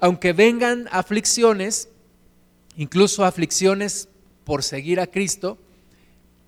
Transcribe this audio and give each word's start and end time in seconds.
aunque 0.00 0.32
vengan 0.32 0.88
aflicciones, 0.90 1.88
incluso 2.76 3.24
aflicciones 3.24 4.08
por 4.44 4.62
seguir 4.62 5.00
a 5.00 5.06
Cristo, 5.06 5.58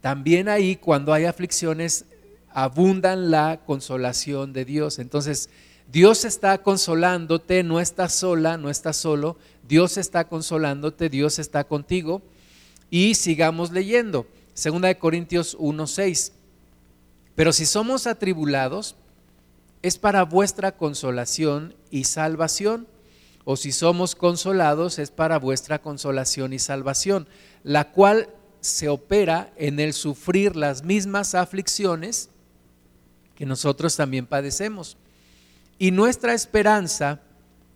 también 0.00 0.48
ahí 0.48 0.76
cuando 0.76 1.12
hay 1.12 1.24
aflicciones 1.24 2.04
abundan 2.50 3.30
la 3.30 3.60
consolación 3.64 4.52
de 4.52 4.64
Dios. 4.64 4.98
Entonces, 4.98 5.50
Dios 5.90 6.24
está 6.24 6.58
consolándote, 6.58 7.62
no 7.62 7.80
estás 7.80 8.12
sola, 8.12 8.58
no 8.58 8.68
estás 8.68 8.96
solo, 8.96 9.36
Dios 9.66 9.96
está 9.96 10.28
consolándote, 10.28 11.08
Dios 11.08 11.38
está 11.38 11.64
contigo. 11.64 12.22
Y 12.90 13.14
sigamos 13.14 13.70
leyendo. 13.70 14.26
Segunda 14.54 14.88
de 14.88 14.98
Corintios 14.98 15.56
1:6. 15.58 16.32
Pero 17.34 17.52
si 17.52 17.66
somos 17.66 18.06
atribulados, 18.06 18.96
es 19.82 19.98
para 19.98 20.24
vuestra 20.24 20.72
consolación 20.72 21.74
y 21.90 22.04
salvación. 22.04 22.86
O 23.50 23.56
si 23.56 23.72
somos 23.72 24.14
consolados, 24.14 24.98
es 24.98 25.10
para 25.10 25.38
vuestra 25.38 25.80
consolación 25.80 26.52
y 26.52 26.58
salvación, 26.58 27.26
la 27.64 27.92
cual 27.92 28.28
se 28.60 28.90
opera 28.90 29.54
en 29.56 29.80
el 29.80 29.94
sufrir 29.94 30.54
las 30.54 30.84
mismas 30.84 31.34
aflicciones 31.34 32.28
que 33.36 33.46
nosotros 33.46 33.96
también 33.96 34.26
padecemos. 34.26 34.98
Y 35.78 35.92
nuestra 35.92 36.34
esperanza 36.34 37.22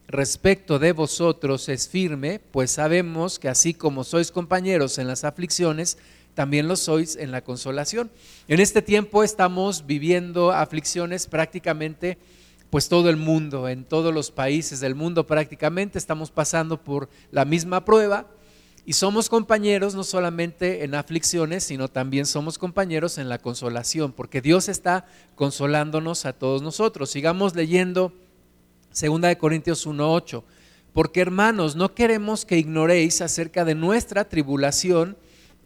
respecto 0.08 0.78
de 0.78 0.92
vosotros 0.92 1.70
es 1.70 1.88
firme, 1.88 2.38
pues 2.38 2.72
sabemos 2.72 3.38
que 3.38 3.48
así 3.48 3.72
como 3.72 4.04
sois 4.04 4.30
compañeros 4.30 4.98
en 4.98 5.06
las 5.06 5.24
aflicciones, 5.24 5.96
también 6.34 6.68
lo 6.68 6.76
sois 6.76 7.16
en 7.16 7.30
la 7.30 7.44
consolación. 7.44 8.10
En 8.46 8.60
este 8.60 8.82
tiempo 8.82 9.24
estamos 9.24 9.86
viviendo 9.86 10.52
aflicciones 10.52 11.26
prácticamente 11.26 12.18
pues 12.72 12.88
todo 12.88 13.10
el 13.10 13.18
mundo, 13.18 13.68
en 13.68 13.84
todos 13.84 14.14
los 14.14 14.30
países 14.30 14.80
del 14.80 14.94
mundo 14.94 15.26
prácticamente 15.26 15.98
estamos 15.98 16.30
pasando 16.30 16.82
por 16.82 17.10
la 17.30 17.44
misma 17.44 17.84
prueba 17.84 18.26
y 18.86 18.94
somos 18.94 19.28
compañeros 19.28 19.94
no 19.94 20.04
solamente 20.04 20.82
en 20.82 20.94
aflicciones, 20.94 21.64
sino 21.64 21.88
también 21.88 22.24
somos 22.24 22.56
compañeros 22.56 23.18
en 23.18 23.28
la 23.28 23.36
consolación, 23.36 24.12
porque 24.12 24.40
Dios 24.40 24.70
está 24.70 25.04
consolándonos 25.34 26.24
a 26.24 26.32
todos 26.32 26.62
nosotros. 26.62 27.10
Sigamos 27.10 27.54
leyendo 27.54 28.14
2 28.98 29.36
Corintios 29.36 29.86
1:8. 29.86 30.42
Porque 30.94 31.20
hermanos, 31.20 31.76
no 31.76 31.94
queremos 31.94 32.46
que 32.46 32.56
ignoréis 32.56 33.20
acerca 33.20 33.66
de 33.66 33.74
nuestra 33.74 34.30
tribulación 34.30 35.18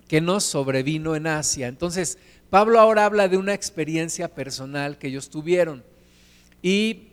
que 0.08 0.20
nos 0.20 0.42
sobrevino 0.42 1.14
en 1.14 1.28
Asia. 1.28 1.68
Entonces, 1.68 2.18
Pablo 2.50 2.80
ahora 2.80 3.04
habla 3.04 3.28
de 3.28 3.36
una 3.36 3.54
experiencia 3.54 4.26
personal 4.34 4.98
que 4.98 5.06
ellos 5.06 5.30
tuvieron. 5.30 5.84
Y 6.68 7.12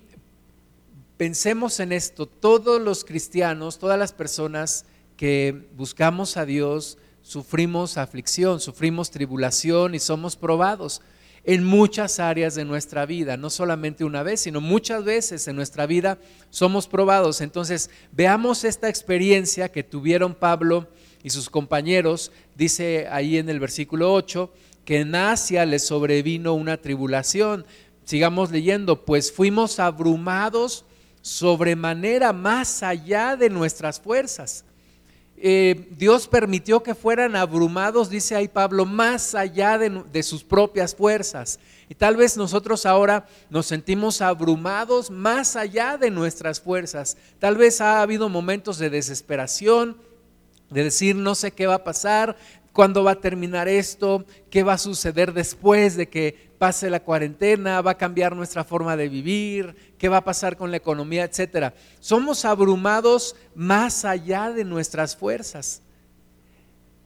pensemos 1.16 1.80
en 1.80 1.92
esto, 1.92 2.26
todos 2.26 2.82
los 2.82 3.06
cristianos, 3.06 3.78
todas 3.78 4.00
las 4.00 4.12
personas 4.12 4.84
que 5.16 5.68
buscamos 5.78 6.38
a 6.38 6.46
Dios, 6.48 6.98
sufrimos 7.22 8.00
aflicción, 8.00 8.60
sufrimos 8.60 9.12
tribulación 9.12 9.94
y 9.94 10.00
somos 10.00 10.36
probados 10.36 11.04
en 11.44 11.64
muchas 11.64 12.20
áreas 12.20 12.56
de 12.56 12.66
nuestra 12.66 13.06
vida, 13.06 13.38
no 13.38 13.52
solamente 13.52 14.04
una 14.04 14.24
vez, 14.24 14.40
sino 14.40 14.60
muchas 14.60 15.04
veces 15.04 15.48
en 15.48 15.56
nuestra 15.56 15.86
vida 15.86 16.18
somos 16.50 16.88
probados. 16.88 17.40
Entonces, 17.40 17.92
veamos 18.12 18.64
esta 18.64 18.90
experiencia 18.90 19.72
que 19.72 19.84
tuvieron 19.84 20.34
Pablo 20.34 20.88
y 21.22 21.30
sus 21.30 21.52
compañeros, 21.52 22.32
dice 22.56 23.08
ahí 23.12 23.38
en 23.38 23.50
el 23.50 23.60
versículo 23.60 24.16
8, 24.16 24.52
que 24.86 25.00
en 25.00 25.16
Asia 25.16 25.66
les 25.66 25.86
sobrevino 25.86 26.54
una 26.54 26.78
tribulación. 26.78 27.66
Sigamos 28.06 28.52
leyendo, 28.52 29.06
pues 29.06 29.32
fuimos 29.32 29.80
abrumados 29.80 30.86
sobremanera 31.22 32.34
más 32.34 32.84
allá 32.84 33.36
de 33.36 33.50
nuestras 33.50 34.00
fuerzas 34.00 34.66
eh, 35.46 35.90
Dios 35.98 36.30
permitió 36.30 36.82
que 36.84 36.96
fueran 36.96 37.36
abrumados, 37.36 38.10
dice 38.10 38.34
ahí 38.34 38.48
Pablo, 38.48 38.86
más 38.86 39.36
allá 39.36 39.78
de, 39.78 40.24
sus 40.24 40.42
propias 40.42 40.96
fuerzas. 40.96 41.60
Y 41.90 41.96
tal 41.96 42.16
vez 42.16 42.38
nosotros 42.38 42.86
ahora 42.86 43.28
nos 43.50 43.66
sentimos 43.66 44.22
abrumados 44.22 45.12
más 45.12 45.58
allá 45.58 45.98
de 45.98 46.12
nuestras 46.12 46.62
fuerzas. 46.62 47.18
Tal 47.40 47.58
vez 47.58 47.82
ha 47.82 48.02
habido 48.02 48.30
momentos 48.30 48.78
de 48.78 48.90
desesperación, 48.90 49.98
de 50.70 50.86
decir 50.86 51.18
no 51.18 51.36
sé 51.36 51.52
qué 51.52 51.68
va 51.68 51.76
a 51.76 51.84
pasar, 51.84 52.38
cuándo 52.74 53.04
va 53.04 53.12
a 53.12 53.22
terminar 53.22 53.68
esto, 53.70 54.26
qué 54.50 54.64
va 54.64 54.74
a 54.74 54.78
suceder 54.78 55.32
después 55.32 55.96
de 55.96 56.10
que 56.10 56.52
pase 56.58 56.90
la 56.90 57.02
cuarentena, 57.02 57.82
va 57.82 57.92
a 57.92 57.98
cambiar 57.98 58.36
nuestra 58.36 58.64
forma 58.64 58.98
de 58.98 59.08
vivir, 59.08 59.94
qué 59.98 60.10
va 60.10 60.18
a 60.18 60.24
pasar 60.24 60.58
con 60.58 60.72
la 60.72 60.78
economía, 60.78 61.24
etcétera. 61.24 61.74
Somos 62.00 62.44
abrumados 62.46 63.36
más 63.56 64.04
allá 64.04 64.52
de 64.52 64.66
nuestras 64.66 65.16
fuerzas. 65.16 65.82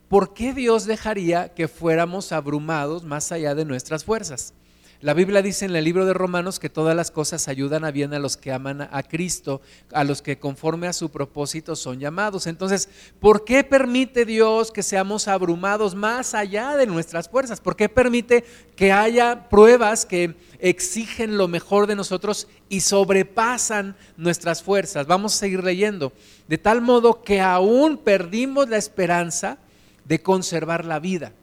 ¿Por 0.07 0.33
qué 0.33 0.53
Dios 0.53 0.85
dejaría 0.85 1.53
que 1.53 1.67
fuéramos 1.67 2.31
abrumados 2.31 3.03
más 3.03 3.31
allá 3.33 3.53
de 3.53 3.65
nuestras 3.65 4.05
fuerzas? 4.05 4.53
La 4.99 5.13
Biblia 5.13 5.43
dice 5.43 5.65
en 5.65 5.75
el 5.75 5.83
libro 5.83 6.07
de 6.07 6.13
Romanos 6.13 6.57
que 6.57 6.71
todas 6.71 6.95
las 6.95 7.11
cosas 7.11 7.47
ayudan 7.47 7.85
a 7.85 7.91
bien 7.91 8.15
a 8.15 8.19
los 8.19 8.35
que 8.35 8.51
aman 8.51 8.81
a 8.81 9.03
Cristo, 9.03 9.61
a 9.91 10.03
los 10.03 10.23
que 10.23 10.39
conforme 10.39 10.87
a 10.87 10.93
su 10.93 11.11
propósito 11.11 11.75
son 11.75 11.99
llamados. 11.99 12.47
Entonces, 12.47 12.89
¿por 13.19 13.45
qué 13.45 13.63
permite 13.63 14.25
Dios 14.25 14.71
que 14.71 14.81
seamos 14.81 15.27
abrumados 15.27 15.93
más 15.93 16.33
allá 16.33 16.75
de 16.75 16.87
nuestras 16.87 17.29
fuerzas? 17.29 17.61
¿Por 17.61 17.75
qué 17.75 17.89
permite 17.89 18.43
que 18.75 18.91
haya 18.91 19.49
pruebas 19.49 20.03
que 20.03 20.33
exigen 20.57 21.37
lo 21.37 21.47
mejor 21.47 21.85
de 21.85 21.95
nosotros 21.95 22.47
y 22.67 22.79
sobrepasan 22.81 23.95
nuestras 24.17 24.63
fuerzas? 24.63 25.05
Vamos 25.05 25.35
a 25.35 25.37
seguir 25.37 25.63
leyendo. 25.63 26.11
De 26.47 26.57
tal 26.57 26.81
modo 26.81 27.21
que 27.21 27.39
aún 27.39 27.97
perdimos 27.97 28.67
la 28.67 28.77
esperanza 28.77 29.59
de 30.05 30.23
conservar 30.23 30.85
la 30.85 30.97
vida. 30.97 31.33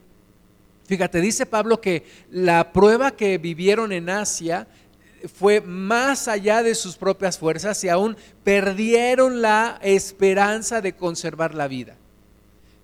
Fíjate, 0.86 1.20
dice 1.20 1.46
Pablo 1.46 1.80
que 1.80 2.04
la 2.30 2.72
prueba 2.72 3.12
que 3.12 3.38
vivieron 3.38 3.92
en 3.92 4.10
Asia 4.10 4.66
fue 5.32 5.60
más 5.60 6.28
allá 6.28 6.62
de 6.62 6.74
sus 6.74 6.96
propias 6.96 7.38
fuerzas 7.38 7.82
y 7.84 7.88
aún 7.88 8.16
perdieron 8.42 9.40
la 9.40 9.78
esperanza 9.82 10.80
de 10.80 10.94
conservar 10.94 11.54
la 11.54 11.68
vida. 11.68 11.96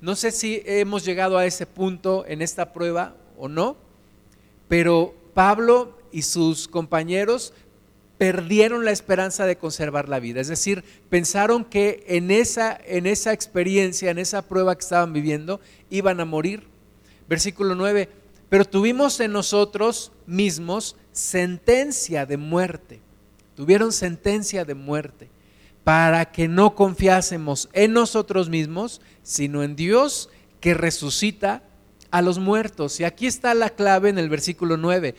No 0.00 0.16
sé 0.16 0.31
si 0.31 0.62
hemos 0.65 1.05
llegado 1.05 1.37
a 1.37 1.44
ese 1.44 1.66
punto 1.66 2.25
en 2.27 2.41
esta 2.41 2.72
prueba 2.72 3.15
o 3.37 3.49
no, 3.49 3.77
pero 4.69 5.15
Pablo 5.34 5.99
y 6.10 6.22
sus 6.22 6.69
compañeros 6.69 7.53
perdieron 8.16 8.84
la 8.87 8.91
esperanza 8.91 9.44
de 9.44 9.56
conservar 9.56 10.09
la 10.09 10.21
vida. 10.21 10.41
Es 10.41 10.49
decir, 10.49 10.84
pensaron 11.10 11.65
que 11.65 12.05
en 12.06 12.31
esa, 12.31 12.78
en 12.87 13.06
esa 13.06 13.33
experiencia, 13.34 14.10
en 14.10 14.19
esa 14.19 14.43
prueba 14.43 14.75
que 14.75 14.83
estaban 14.83 15.12
viviendo, 15.12 15.60
iban 15.91 16.21
a 16.21 16.25
morir 16.25 16.70
Versículo 17.31 17.77
9, 17.77 18.09
pero 18.49 18.65
tuvimos 18.65 19.21
en 19.21 19.31
nosotros 19.31 20.11
mismos 20.27 20.97
sentencia 21.13 22.27
de 22.27 22.37
muerte. 22.37 23.01
Tuvieron 23.55 23.93
sentencia 23.93 24.65
de 24.65 24.75
muerte 24.75 25.31
para 25.85 26.33
que 26.33 26.49
no 26.49 26.75
confiásemos 26.75 27.69
en 27.73 27.93
nosotros 27.93 28.49
mismos, 28.49 29.01
sino 29.23 29.63
en 29.63 29.77
Dios 29.77 30.29
que 30.59 30.75
resucita 30.75 31.63
a 32.11 32.21
los 32.21 32.41
muertos. 32.41 32.99
Y 32.99 33.05
aquí 33.05 33.29
está 33.29 33.55
la 33.55 33.71
clave 33.71 34.09
en 34.09 34.19
el 34.19 34.29
versículo 34.29 34.77
9. 34.77 35.15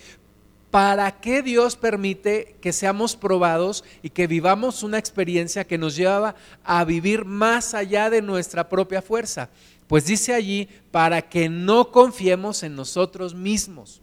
¿Para 0.70 1.22
qué 1.22 1.42
Dios 1.42 1.78
permite 1.78 2.58
que 2.60 2.74
seamos 2.74 3.16
probados 3.16 3.86
y 4.02 4.10
que 4.10 4.28
vivamos 4.28 4.84
una 4.84 4.98
experiencia 4.98 5.66
que 5.66 5.78
nos 5.78 5.96
lleva 5.96 6.36
a 6.66 6.84
vivir 6.84 7.24
más 7.24 7.74
allá 7.74 8.10
de 8.10 8.22
nuestra 8.22 8.68
propia 8.68 9.02
fuerza? 9.02 9.50
Pues 9.92 10.06
dice 10.06 10.34
allí, 10.34 10.70
para 10.90 11.28
que 11.28 11.50
no 11.50 11.92
confiemos 11.92 12.64
en 12.64 12.78
nosotros 12.78 13.36
mismos. 13.36 14.02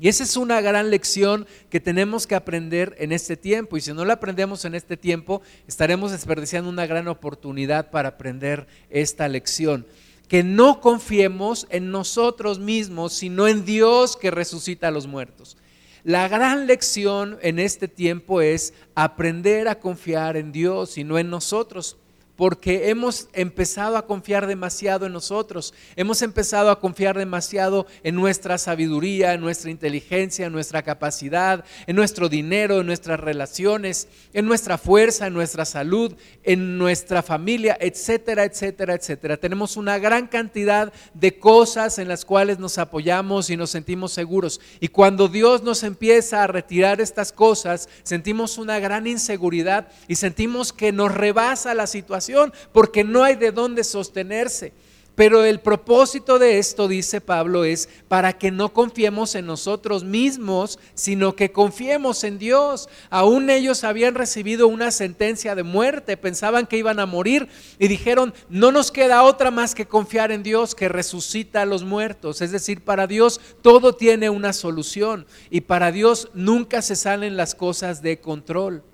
Y 0.00 0.08
esa 0.08 0.24
es 0.24 0.36
una 0.36 0.60
gran 0.60 0.90
lección 0.90 1.46
que 1.70 1.78
tenemos 1.78 2.26
que 2.26 2.34
aprender 2.34 2.96
en 2.98 3.12
este 3.12 3.36
tiempo. 3.36 3.76
Y 3.76 3.80
si 3.80 3.92
no 3.92 4.04
la 4.04 4.14
aprendemos 4.14 4.64
en 4.64 4.74
este 4.74 4.96
tiempo, 4.96 5.40
estaremos 5.68 6.10
desperdiciando 6.10 6.68
una 6.68 6.84
gran 6.86 7.06
oportunidad 7.06 7.92
para 7.92 8.08
aprender 8.08 8.66
esta 8.90 9.28
lección. 9.28 9.86
Que 10.26 10.42
no 10.42 10.80
confiemos 10.80 11.68
en 11.70 11.92
nosotros 11.92 12.58
mismos, 12.58 13.12
sino 13.12 13.46
en 13.46 13.64
Dios 13.64 14.16
que 14.16 14.32
resucita 14.32 14.88
a 14.88 14.90
los 14.90 15.06
muertos. 15.06 15.56
La 16.02 16.26
gran 16.26 16.66
lección 16.66 17.38
en 17.42 17.60
este 17.60 17.86
tiempo 17.86 18.40
es 18.40 18.74
aprender 18.96 19.68
a 19.68 19.78
confiar 19.78 20.36
en 20.36 20.50
Dios 20.50 20.98
y 20.98 21.04
no 21.04 21.20
en 21.20 21.30
nosotros. 21.30 21.98
Porque 22.38 22.88
hemos 22.88 23.28
empezado 23.32 23.96
a 23.96 24.06
confiar 24.06 24.46
demasiado 24.46 25.06
en 25.06 25.12
nosotros, 25.12 25.74
hemos 25.96 26.22
empezado 26.22 26.70
a 26.70 26.78
confiar 26.78 27.18
demasiado 27.18 27.88
en 28.04 28.14
nuestra 28.14 28.58
sabiduría, 28.58 29.34
en 29.34 29.40
nuestra 29.40 29.72
inteligencia, 29.72 30.46
en 30.46 30.52
nuestra 30.52 30.84
capacidad, 30.84 31.64
en 31.88 31.96
nuestro 31.96 32.28
dinero, 32.28 32.78
en 32.78 32.86
nuestras 32.86 33.18
relaciones, 33.18 34.06
en 34.32 34.46
nuestra 34.46 34.78
fuerza, 34.78 35.26
en 35.26 35.34
nuestra 35.34 35.64
salud, 35.64 36.14
en 36.44 36.78
nuestra 36.78 37.24
familia, 37.24 37.76
etcétera, 37.80 38.44
etcétera, 38.44 38.94
etcétera. 38.94 39.36
Tenemos 39.36 39.76
una 39.76 39.98
gran 39.98 40.28
cantidad 40.28 40.92
de 41.14 41.40
cosas 41.40 41.98
en 41.98 42.06
las 42.06 42.24
cuales 42.24 42.60
nos 42.60 42.78
apoyamos 42.78 43.50
y 43.50 43.56
nos 43.56 43.70
sentimos 43.70 44.12
seguros. 44.12 44.60
Y 44.78 44.86
cuando 44.86 45.26
Dios 45.26 45.64
nos 45.64 45.82
empieza 45.82 46.44
a 46.44 46.46
retirar 46.46 47.00
estas 47.00 47.32
cosas, 47.32 47.88
sentimos 48.04 48.58
una 48.58 48.78
gran 48.78 49.08
inseguridad 49.08 49.88
y 50.06 50.14
sentimos 50.14 50.72
que 50.72 50.92
nos 50.92 51.12
rebasa 51.12 51.74
la 51.74 51.88
situación 51.88 52.27
porque 52.72 53.04
no 53.04 53.24
hay 53.24 53.36
de 53.36 53.52
dónde 53.52 53.84
sostenerse. 53.84 54.72
Pero 55.18 55.44
el 55.44 55.58
propósito 55.58 56.38
de 56.38 56.60
esto, 56.60 56.86
dice 56.86 57.20
Pablo, 57.20 57.64
es 57.64 57.88
para 58.06 58.38
que 58.38 58.52
no 58.52 58.72
confiemos 58.72 59.34
en 59.34 59.46
nosotros 59.46 60.04
mismos, 60.04 60.78
sino 60.94 61.34
que 61.34 61.50
confiemos 61.50 62.22
en 62.22 62.38
Dios. 62.38 62.88
Aún 63.10 63.50
ellos 63.50 63.82
habían 63.82 64.14
recibido 64.14 64.68
una 64.68 64.92
sentencia 64.92 65.56
de 65.56 65.64
muerte, 65.64 66.16
pensaban 66.16 66.68
que 66.68 66.78
iban 66.78 67.00
a 67.00 67.06
morir 67.06 67.48
y 67.80 67.88
dijeron, 67.88 68.32
no 68.48 68.70
nos 68.70 68.92
queda 68.92 69.24
otra 69.24 69.50
más 69.50 69.74
que 69.74 69.88
confiar 69.88 70.30
en 70.30 70.44
Dios 70.44 70.76
que 70.76 70.88
resucita 70.88 71.62
a 71.62 71.66
los 71.66 71.82
muertos. 71.82 72.40
Es 72.40 72.52
decir, 72.52 72.84
para 72.84 73.08
Dios 73.08 73.40
todo 73.60 73.96
tiene 73.96 74.30
una 74.30 74.52
solución 74.52 75.26
y 75.50 75.62
para 75.62 75.90
Dios 75.90 76.30
nunca 76.32 76.80
se 76.80 76.94
salen 76.94 77.36
las 77.36 77.56
cosas 77.56 78.02
de 78.02 78.20
control. 78.20 78.84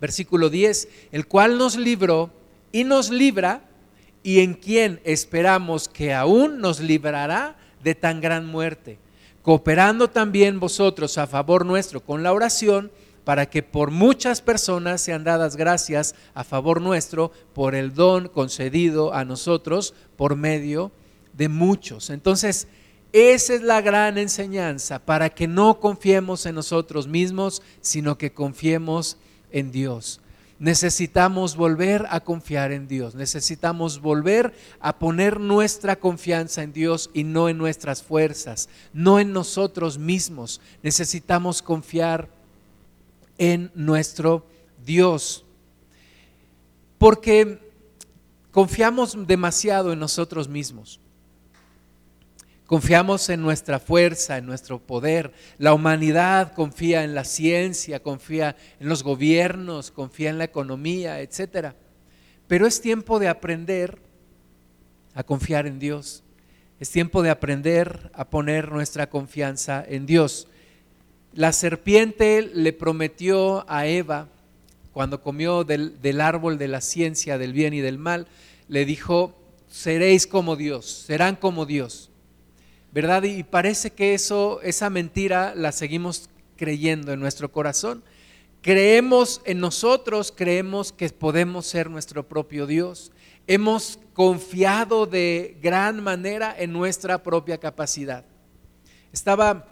Versículo 0.00 0.50
10, 0.50 0.88
el 1.12 1.26
cual 1.26 1.58
nos 1.58 1.76
libró 1.76 2.30
y 2.72 2.84
nos 2.84 3.10
libra 3.10 3.62
y 4.22 4.40
en 4.40 4.54
quien 4.54 5.00
esperamos 5.04 5.88
que 5.88 6.14
aún 6.14 6.60
nos 6.60 6.80
librará 6.80 7.56
de 7.82 7.94
tan 7.94 8.20
gran 8.20 8.46
muerte, 8.46 8.98
cooperando 9.42 10.08
también 10.08 10.58
vosotros 10.58 11.18
a 11.18 11.26
favor 11.26 11.66
nuestro 11.66 12.00
con 12.00 12.22
la 12.22 12.32
oración, 12.32 12.90
para 13.24 13.48
que 13.48 13.62
por 13.62 13.90
muchas 13.90 14.42
personas 14.42 15.00
sean 15.00 15.24
dadas 15.24 15.56
gracias 15.56 16.14
a 16.34 16.44
favor 16.44 16.80
nuestro 16.80 17.32
por 17.54 17.74
el 17.74 17.94
don 17.94 18.28
concedido 18.28 19.14
a 19.14 19.24
nosotros 19.24 19.94
por 20.16 20.36
medio 20.36 20.92
de 21.32 21.48
muchos. 21.48 22.10
Entonces, 22.10 22.68
esa 23.12 23.54
es 23.54 23.62
la 23.62 23.80
gran 23.80 24.18
enseñanza, 24.18 24.98
para 24.98 25.30
que 25.30 25.46
no 25.46 25.80
confiemos 25.80 26.46
en 26.46 26.56
nosotros 26.56 27.06
mismos, 27.06 27.62
sino 27.80 28.18
que 28.18 28.32
confiemos 28.32 29.16
en 29.16 29.24
Dios. 29.62 30.20
Necesitamos 30.58 31.56
volver 31.56 32.06
a 32.10 32.20
confiar 32.20 32.72
en 32.72 32.86
Dios. 32.86 33.14
Necesitamos 33.14 34.00
volver 34.00 34.54
a 34.80 34.98
poner 34.98 35.40
nuestra 35.40 35.96
confianza 35.96 36.62
en 36.62 36.72
Dios 36.72 37.10
y 37.12 37.24
no 37.24 37.48
en 37.48 37.58
nuestras 37.58 38.02
fuerzas, 38.02 38.68
no 38.92 39.18
en 39.18 39.32
nosotros 39.32 39.98
mismos. 39.98 40.60
Necesitamos 40.82 41.60
confiar 41.60 42.28
en 43.36 43.70
nuestro 43.74 44.46
Dios. 44.84 45.44
Porque 46.98 47.58
confiamos 48.50 49.26
demasiado 49.26 49.92
en 49.92 49.98
nosotros 49.98 50.48
mismos. 50.48 51.00
Confiamos 52.66 53.28
en 53.28 53.42
nuestra 53.42 53.78
fuerza, 53.78 54.38
en 54.38 54.46
nuestro 54.46 54.78
poder. 54.78 55.32
La 55.58 55.74
humanidad 55.74 56.54
confía 56.54 57.04
en 57.04 57.14
la 57.14 57.24
ciencia, 57.24 58.02
confía 58.02 58.56
en 58.80 58.88
los 58.88 59.02
gobiernos, 59.02 59.90
confía 59.90 60.30
en 60.30 60.38
la 60.38 60.44
economía, 60.44 61.20
etc. 61.20 61.74
Pero 62.46 62.66
es 62.66 62.80
tiempo 62.80 63.18
de 63.18 63.28
aprender 63.28 63.98
a 65.14 65.24
confiar 65.24 65.66
en 65.66 65.78
Dios. 65.78 66.24
Es 66.80 66.90
tiempo 66.90 67.22
de 67.22 67.30
aprender 67.30 68.10
a 68.14 68.30
poner 68.30 68.72
nuestra 68.72 69.10
confianza 69.10 69.84
en 69.86 70.06
Dios. 70.06 70.48
La 71.34 71.52
serpiente 71.52 72.42
le 72.42 72.72
prometió 72.72 73.68
a 73.68 73.86
Eva, 73.86 74.28
cuando 74.92 75.22
comió 75.22 75.64
del, 75.64 76.00
del 76.00 76.20
árbol 76.20 76.56
de 76.56 76.68
la 76.68 76.80
ciencia 76.80 77.36
del 77.36 77.52
bien 77.52 77.74
y 77.74 77.80
del 77.80 77.98
mal, 77.98 78.26
le 78.68 78.86
dijo, 78.86 79.38
seréis 79.68 80.26
como 80.26 80.56
Dios, 80.56 80.86
serán 80.86 81.36
como 81.36 81.66
Dios. 81.66 82.10
¿Verdad? 82.94 83.24
Y 83.24 83.42
parece 83.42 83.90
que 83.90 84.14
eso, 84.14 84.60
esa 84.62 84.88
mentira 84.88 85.52
la 85.56 85.72
seguimos 85.72 86.30
creyendo 86.56 87.12
en 87.12 87.18
nuestro 87.18 87.50
corazón. 87.50 88.04
Creemos 88.62 89.42
en 89.44 89.58
nosotros, 89.58 90.32
creemos 90.34 90.92
que 90.92 91.08
podemos 91.08 91.66
ser 91.66 91.90
nuestro 91.90 92.28
propio 92.28 92.68
Dios. 92.68 93.10
Hemos 93.48 93.98
confiado 94.12 95.06
de 95.06 95.58
gran 95.60 96.04
manera 96.04 96.54
en 96.56 96.72
nuestra 96.72 97.20
propia 97.24 97.58
capacidad. 97.58 98.24
Estaba 99.12 99.66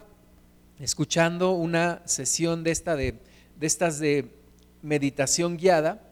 escuchando 0.77 1.51
una 1.51 2.01
sesión 2.05 2.61
de, 2.61 2.71
esta 2.71 2.97
de, 2.97 3.21
de 3.57 3.67
estas 3.67 3.99
de 3.99 4.27
meditación 4.81 5.55
guiada 5.55 6.03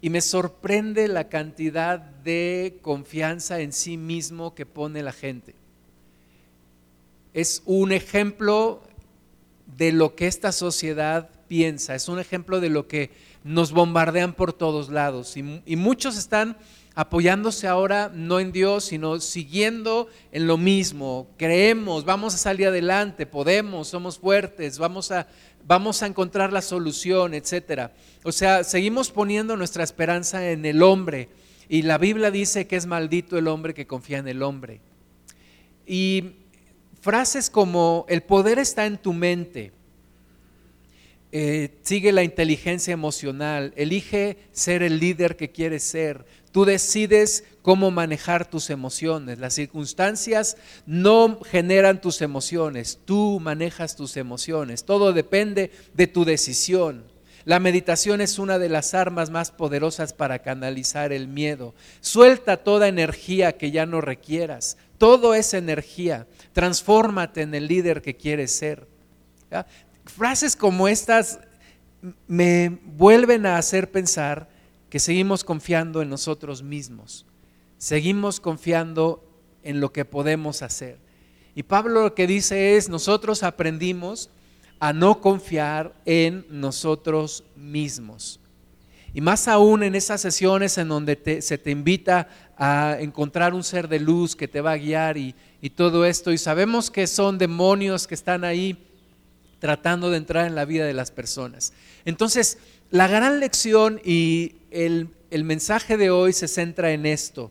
y 0.00 0.08
me 0.08 0.22
sorprende 0.22 1.06
la 1.06 1.28
cantidad 1.28 1.98
de 1.98 2.78
confianza 2.80 3.60
en 3.60 3.74
sí 3.74 3.98
mismo 3.98 4.54
que 4.54 4.64
pone 4.64 5.02
la 5.02 5.12
gente 5.12 5.59
es 7.34 7.62
un 7.64 7.92
ejemplo 7.92 8.82
de 9.76 9.92
lo 9.92 10.14
que 10.14 10.26
esta 10.26 10.52
sociedad 10.52 11.30
piensa, 11.48 11.94
es 11.94 12.08
un 12.08 12.18
ejemplo 12.18 12.60
de 12.60 12.70
lo 12.70 12.86
que 12.86 13.10
nos 13.44 13.72
bombardean 13.72 14.34
por 14.34 14.52
todos 14.52 14.90
lados. 14.90 15.36
Y, 15.36 15.76
muchos 15.76 16.16
están 16.16 16.56
apoyándose 16.94 17.66
ahora 17.66 18.10
no 18.12 18.40
en 18.40 18.52
Dios, 18.52 18.84
sino 18.84 19.20
siguiendo 19.20 20.08
en 20.32 20.46
lo 20.46 20.58
mismo. 20.58 21.28
Creemos, 21.36 22.04
vamos 22.04 22.34
a 22.34 22.38
salir 22.38 22.66
adelante, 22.66 23.26
podemos, 23.26 23.88
somos 23.88 24.18
fuertes, 24.18 24.78
vamos 24.78 25.10
a, 25.10 25.26
vamos 25.66 26.02
a 26.02 26.06
encontrar 26.06 26.52
la 26.52 26.62
solución, 26.62 27.32
etc. 27.34 27.90
O 28.24 28.32
sea, 28.32 28.64
seguimos 28.64 29.10
poniendo 29.10 29.56
nuestra 29.56 29.84
esperanza 29.84 30.50
en 30.50 30.64
el 30.66 30.82
hombre. 30.82 31.28
Y 31.68 31.82
la 31.82 31.98
Biblia 31.98 32.30
dice 32.30 32.66
que 32.66 32.76
es 32.76 32.86
maldito 32.86 33.38
el 33.38 33.46
hombre 33.46 33.74
que 33.74 33.86
confía 33.86 34.18
en 34.18 34.28
el 34.28 34.42
hombre. 34.42 34.80
Y 35.86 36.32
Frases 37.00 37.48
como 37.48 38.04
el 38.08 38.22
poder 38.22 38.58
está 38.58 38.84
en 38.86 38.98
tu 38.98 39.12
mente, 39.12 39.72
eh, 41.32 41.78
sigue 41.82 42.12
la 42.12 42.24
inteligencia 42.24 42.92
emocional, 42.92 43.72
elige 43.76 44.36
ser 44.52 44.82
el 44.82 44.98
líder 44.98 45.36
que 45.36 45.50
quieres 45.50 45.84
ser, 45.84 46.26
tú 46.50 46.64
decides 46.64 47.44
cómo 47.62 47.90
manejar 47.90 48.50
tus 48.50 48.68
emociones, 48.68 49.38
las 49.38 49.54
circunstancias 49.54 50.56
no 50.86 51.38
generan 51.40 52.00
tus 52.00 52.20
emociones, 52.20 52.98
tú 53.04 53.38
manejas 53.40 53.94
tus 53.96 54.16
emociones, 54.16 54.84
todo 54.84 55.12
depende 55.12 55.70
de 55.94 56.06
tu 56.06 56.24
decisión. 56.24 57.04
La 57.44 57.60
meditación 57.60 58.20
es 58.20 58.38
una 58.38 58.58
de 58.58 58.68
las 58.68 58.92
armas 58.92 59.30
más 59.30 59.50
poderosas 59.50 60.12
para 60.12 60.40
canalizar 60.40 61.10
el 61.10 61.26
miedo. 61.26 61.74
Suelta 62.00 62.58
toda 62.58 62.86
energía 62.88 63.56
que 63.56 63.70
ya 63.70 63.86
no 63.86 64.02
requieras. 64.02 64.76
Todo 65.00 65.32
es 65.32 65.54
energía. 65.54 66.26
Transfórmate 66.52 67.40
en 67.40 67.54
el 67.54 67.68
líder 67.68 68.02
que 68.02 68.18
quieres 68.18 68.52
ser. 68.52 68.86
Frases 70.04 70.54
como 70.54 70.88
estas 70.88 71.40
me 72.26 72.78
vuelven 72.84 73.46
a 73.46 73.56
hacer 73.56 73.90
pensar 73.90 74.50
que 74.90 74.98
seguimos 74.98 75.42
confiando 75.42 76.02
en 76.02 76.10
nosotros 76.10 76.62
mismos. 76.62 77.24
Seguimos 77.78 78.40
confiando 78.40 79.24
en 79.62 79.80
lo 79.80 79.90
que 79.90 80.04
podemos 80.04 80.60
hacer. 80.60 80.98
Y 81.54 81.62
Pablo 81.62 82.02
lo 82.02 82.14
que 82.14 82.26
dice 82.26 82.76
es, 82.76 82.90
nosotros 82.90 83.42
aprendimos 83.42 84.28
a 84.80 84.92
no 84.92 85.22
confiar 85.22 85.94
en 86.04 86.44
nosotros 86.50 87.44
mismos. 87.56 88.39
Y 89.12 89.20
más 89.20 89.48
aún 89.48 89.82
en 89.82 89.94
esas 89.94 90.20
sesiones 90.20 90.78
en 90.78 90.88
donde 90.88 91.40
se 91.42 91.58
te 91.58 91.70
invita 91.70 92.28
a 92.56 92.96
encontrar 93.00 93.54
un 93.54 93.64
ser 93.64 93.88
de 93.88 93.98
luz 93.98 94.36
que 94.36 94.46
te 94.46 94.60
va 94.60 94.72
a 94.72 94.76
guiar 94.76 95.16
y, 95.16 95.34
todo 95.74 96.06
esto. 96.06 96.32
Y 96.32 96.38
sabemos 96.38 96.90
que 96.90 97.06
son 97.06 97.36
demonios 97.36 98.06
que 98.06 98.14
están 98.14 98.44
ahí 98.44 98.78
tratando 99.58 100.10
de 100.10 100.16
entrar 100.16 100.46
en 100.46 100.54
la 100.54 100.64
vida 100.64 100.86
de 100.86 100.94
las 100.94 101.10
personas. 101.10 101.72
Entonces, 102.04 102.58
la 102.90 103.08
gran 103.08 103.40
lección 103.40 104.00
y 104.04 104.54
el, 104.70 105.08
el 105.30 105.44
mensaje 105.44 105.96
de 105.96 106.10
hoy 106.10 106.32
se 106.32 106.48
centra 106.48 106.92
en 106.92 107.04
esto. 107.04 107.50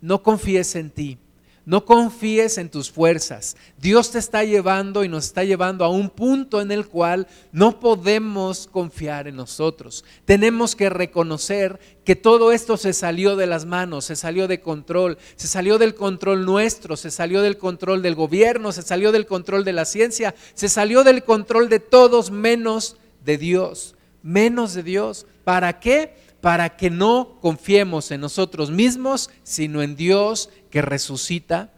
No 0.00 0.22
confíes 0.22 0.74
en 0.76 0.90
ti. 0.90 1.18
No 1.66 1.84
confíes 1.84 2.56
en 2.58 2.70
tus 2.70 2.90
fuerzas. 2.90 3.56
Dios 3.78 4.10
te 4.10 4.18
está 4.18 4.44
llevando 4.44 5.04
y 5.04 5.08
nos 5.08 5.26
está 5.26 5.44
llevando 5.44 5.84
a 5.84 5.90
un 5.90 6.08
punto 6.08 6.60
en 6.60 6.72
el 6.72 6.88
cual 6.88 7.26
no 7.52 7.78
podemos 7.80 8.66
confiar 8.66 9.28
en 9.28 9.36
nosotros. 9.36 10.04
Tenemos 10.24 10.74
que 10.74 10.88
reconocer 10.88 11.78
que 12.04 12.16
todo 12.16 12.50
esto 12.52 12.76
se 12.76 12.92
salió 12.92 13.36
de 13.36 13.46
las 13.46 13.66
manos, 13.66 14.06
se 14.06 14.16
salió 14.16 14.48
de 14.48 14.60
control, 14.60 15.18
se 15.36 15.46
salió 15.46 15.78
del 15.78 15.94
control 15.94 16.46
nuestro, 16.46 16.96
se 16.96 17.10
salió 17.10 17.42
del 17.42 17.58
control 17.58 18.02
del 18.02 18.14
gobierno, 18.14 18.72
se 18.72 18.82
salió 18.82 19.12
del 19.12 19.26
control 19.26 19.64
de 19.64 19.74
la 19.74 19.84
ciencia, 19.84 20.34
se 20.54 20.68
salió 20.68 21.04
del 21.04 21.24
control 21.24 21.68
de 21.68 21.78
todos 21.78 22.30
menos 22.30 22.96
de 23.24 23.36
Dios, 23.36 23.94
menos 24.22 24.74
de 24.74 24.82
Dios. 24.82 25.26
¿Para 25.44 25.78
qué? 25.78 26.14
Para 26.40 26.76
que 26.76 26.90
no 26.90 27.38
confiemos 27.40 28.10
en 28.10 28.20
nosotros 28.20 28.70
mismos, 28.70 29.30
sino 29.42 29.82
en 29.82 29.96
Dios 29.96 30.50
que 30.70 30.82
resucita 30.82 31.72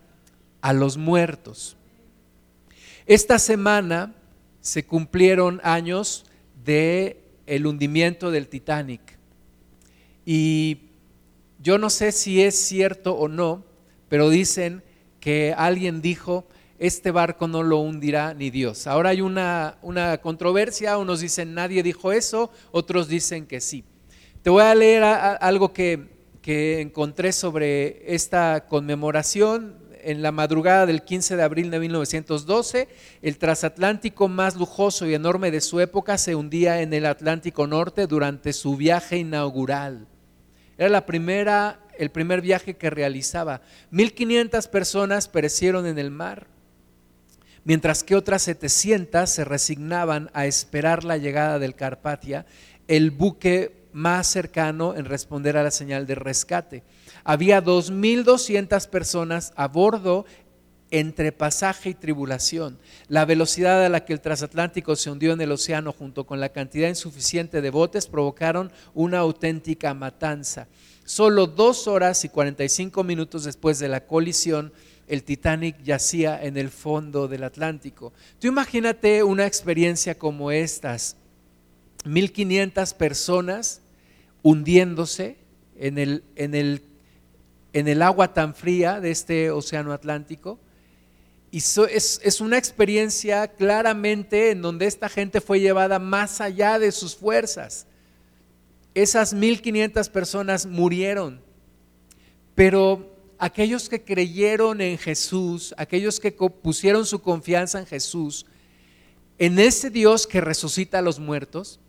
a 0.61 0.73
los 0.73 0.97
muertos. 0.97 1.77
Esta 3.07 3.39
semana 3.39 4.15
se 4.61 4.85
cumplieron 4.87 5.61
años 5.65 6.25
de 6.65 7.23
el 7.47 7.67
hundimiento 7.67 8.31
del 8.31 8.49
Titanic. 8.49 9.01
Y 10.25 10.79
yo 11.61 11.79
no 11.79 11.91
sé 11.91 12.13
si 12.13 12.41
es 12.43 12.55
cierto 12.55 13.15
o 13.15 13.27
no, 13.29 13.65
pero 14.09 14.31
dicen 14.31 14.85
que 15.19 15.53
alguien 15.57 16.01
dijo, 16.01 16.47
este 16.79 17.11
barco 17.11 17.49
no 17.49 17.63
lo 17.63 17.79
hundirá 17.79 18.35
ni 18.35 18.51
Dios. 18.51 18.87
Ahora 18.87 19.11
hay 19.11 19.21
una, 19.21 19.79
una 19.83 20.19
controversia, 20.19 20.99
unos 20.99 21.21
dicen 21.21 21.55
nadie 21.55 21.83
dijo 21.83 22.13
eso, 22.13 22.51
otros 22.71 23.09
dicen 23.09 23.47
que 23.47 23.61
sí. 23.61 23.85
Te 24.43 24.51
voy 24.51 24.63
a 24.65 24.75
leer 24.75 25.05
algo 25.05 25.73
que, 25.73 26.09
que 26.43 26.81
encontré 26.81 27.31
sobre 27.31 28.13
esta 28.13 28.67
conmemoración 28.67 29.79
en 30.03 30.21
la 30.21 30.33
madrugada 30.33 30.85
del 30.85 31.03
15 31.03 31.37
de 31.37 31.45
abril 31.45 31.71
de 31.71 31.79
1912, 31.79 32.89
el 33.23 33.39
transatlántico 33.39 34.27
más 34.27 34.57
lujoso 34.57 35.07
y 35.07 35.15
enorme 35.15 35.53
de 35.53 35.61
su 35.61 35.79
época 35.79 36.19
se 36.19 36.35
hundía 36.35 36.83
en 36.83 36.93
el 36.93 37.07
Atlántico 37.07 37.69
Norte 37.69 38.09
durante 38.09 38.53
su 38.53 38.77
viaje 38.77 39.19
inaugural. 39.19 40.09
Era 40.77 40.89
la 40.89 41.07
primera, 41.07 41.79
el 41.97 42.11
primer 42.11 42.41
viaje 42.41 42.75
que 42.75 42.91
realizaba. 42.91 43.61
1500 43.93 44.67
personas 44.67 45.29
perecieron 45.29 45.87
en 45.87 46.01
el 46.01 46.11
mar, 46.11 46.49
mientras 47.63 48.03
que 48.03 48.17
otras 48.17 48.43
700 48.43 49.31
se 49.31 49.45
resignaban 49.45 50.31
a 50.35 50.47
esperar 50.47 51.05
la 51.05 51.17
llegada 51.17 51.61
del 51.61 51.77
Carpatia, 51.77 52.45
el 52.89 53.13
buque 53.13 53.82
más 53.93 54.27
cercano 54.27 54.95
en 54.95 55.05
responder 55.05 55.57
a 55.57 55.63
la 55.63 55.71
señal 55.71 56.07
de 56.07 56.15
rescate. 56.15 56.83
Había 57.25 57.63
2.200 57.63 58.89
personas 58.89 59.53
a 59.57 59.69
bordo 59.69 60.25
entre 60.93 61.33
pasaje 61.33 61.91
y 61.91 61.95
tribulación. 61.95 62.79
La 63.09 63.25
velocidad 63.25 63.85
a 63.85 63.89
la 63.89 64.05
que 64.05 64.13
el 64.13 64.21
transatlántico 64.21 64.95
se 64.95 65.11
hundió 65.11 65.33
en 65.33 65.41
el 65.41 65.51
océano 65.51 65.93
junto 65.93 66.27
con 66.27 66.39
la 66.39 66.51
cantidad 66.51 66.89
insuficiente 66.89 67.63
de 67.63 67.71
botes 67.71 68.07
provocaron 68.07 68.71
una 68.93 69.21
auténtica 69.21 69.95
matanza. 69.95 70.69
Solo 71.05 71.47
dos 71.47 71.89
horas 71.89 72.25
y 72.25 72.29
45 72.29 73.03
minutos 73.05 73.45
después 73.45 73.79
de 73.79 73.89
la 73.89 74.07
colisión, 74.07 74.73
el 75.09 75.25
Titanic 75.25 75.83
yacía 75.83 76.43
en 76.43 76.59
el 76.59 76.69
fondo 76.71 77.27
del 77.27 77.45
Atlántico. 77.45 78.13
Tú 78.39 78.49
imagínate 78.49 79.23
una 79.23 79.47
experiencia 79.47 80.19
como 80.19 80.51
estas, 80.51 81.17
1500 82.05 82.95
personas 82.95 83.82
hundiéndose 84.43 85.39
en 85.77 85.99
el, 85.99 86.25
en 86.37 86.55
el 86.55 86.83
en 87.73 87.89
el 87.89 88.03
agua 88.03 88.35
tan 88.35 88.55
fría 88.55 89.01
de 89.01 89.11
este 89.11 89.51
océano 89.51 89.93
Atlántico. 89.93 90.59
Y 91.51 91.59
es, 91.59 92.21
es, 92.23 92.41
una 92.41 92.57
experiencia 92.57 93.47
claramente 93.47 94.51
en 94.51 94.63
donde 94.63 94.87
esta 94.87 95.09
gente 95.09 95.41
fue 95.41 95.61
llevada 95.61 95.99
más 95.99 96.41
allá 96.41 96.79
de 96.79 96.93
sus 96.93 97.15
fuerzas. 97.15 97.87
Esas 98.95 99.35
1500 99.35 100.09
personas 100.09 100.67
murieron, 100.67 101.43
pero 102.55 103.15
aquellos 103.39 103.89
que 103.89 104.03
creyeron 104.03 104.81
en 104.81 104.97
Jesús, 104.97 105.75
aquellos 105.77 106.21
que 106.21 106.33
pusieron 106.33 107.05
su 107.05 107.21
confianza 107.21 107.79
en 107.79 107.87
Jesús, 107.87 108.47
en 109.39 109.59
ese 109.59 109.91
Dios 109.91 110.27
que 110.27 110.41
resucita 110.41 110.99
a 110.99 111.03
los 111.03 111.19
muertos, 111.19 111.81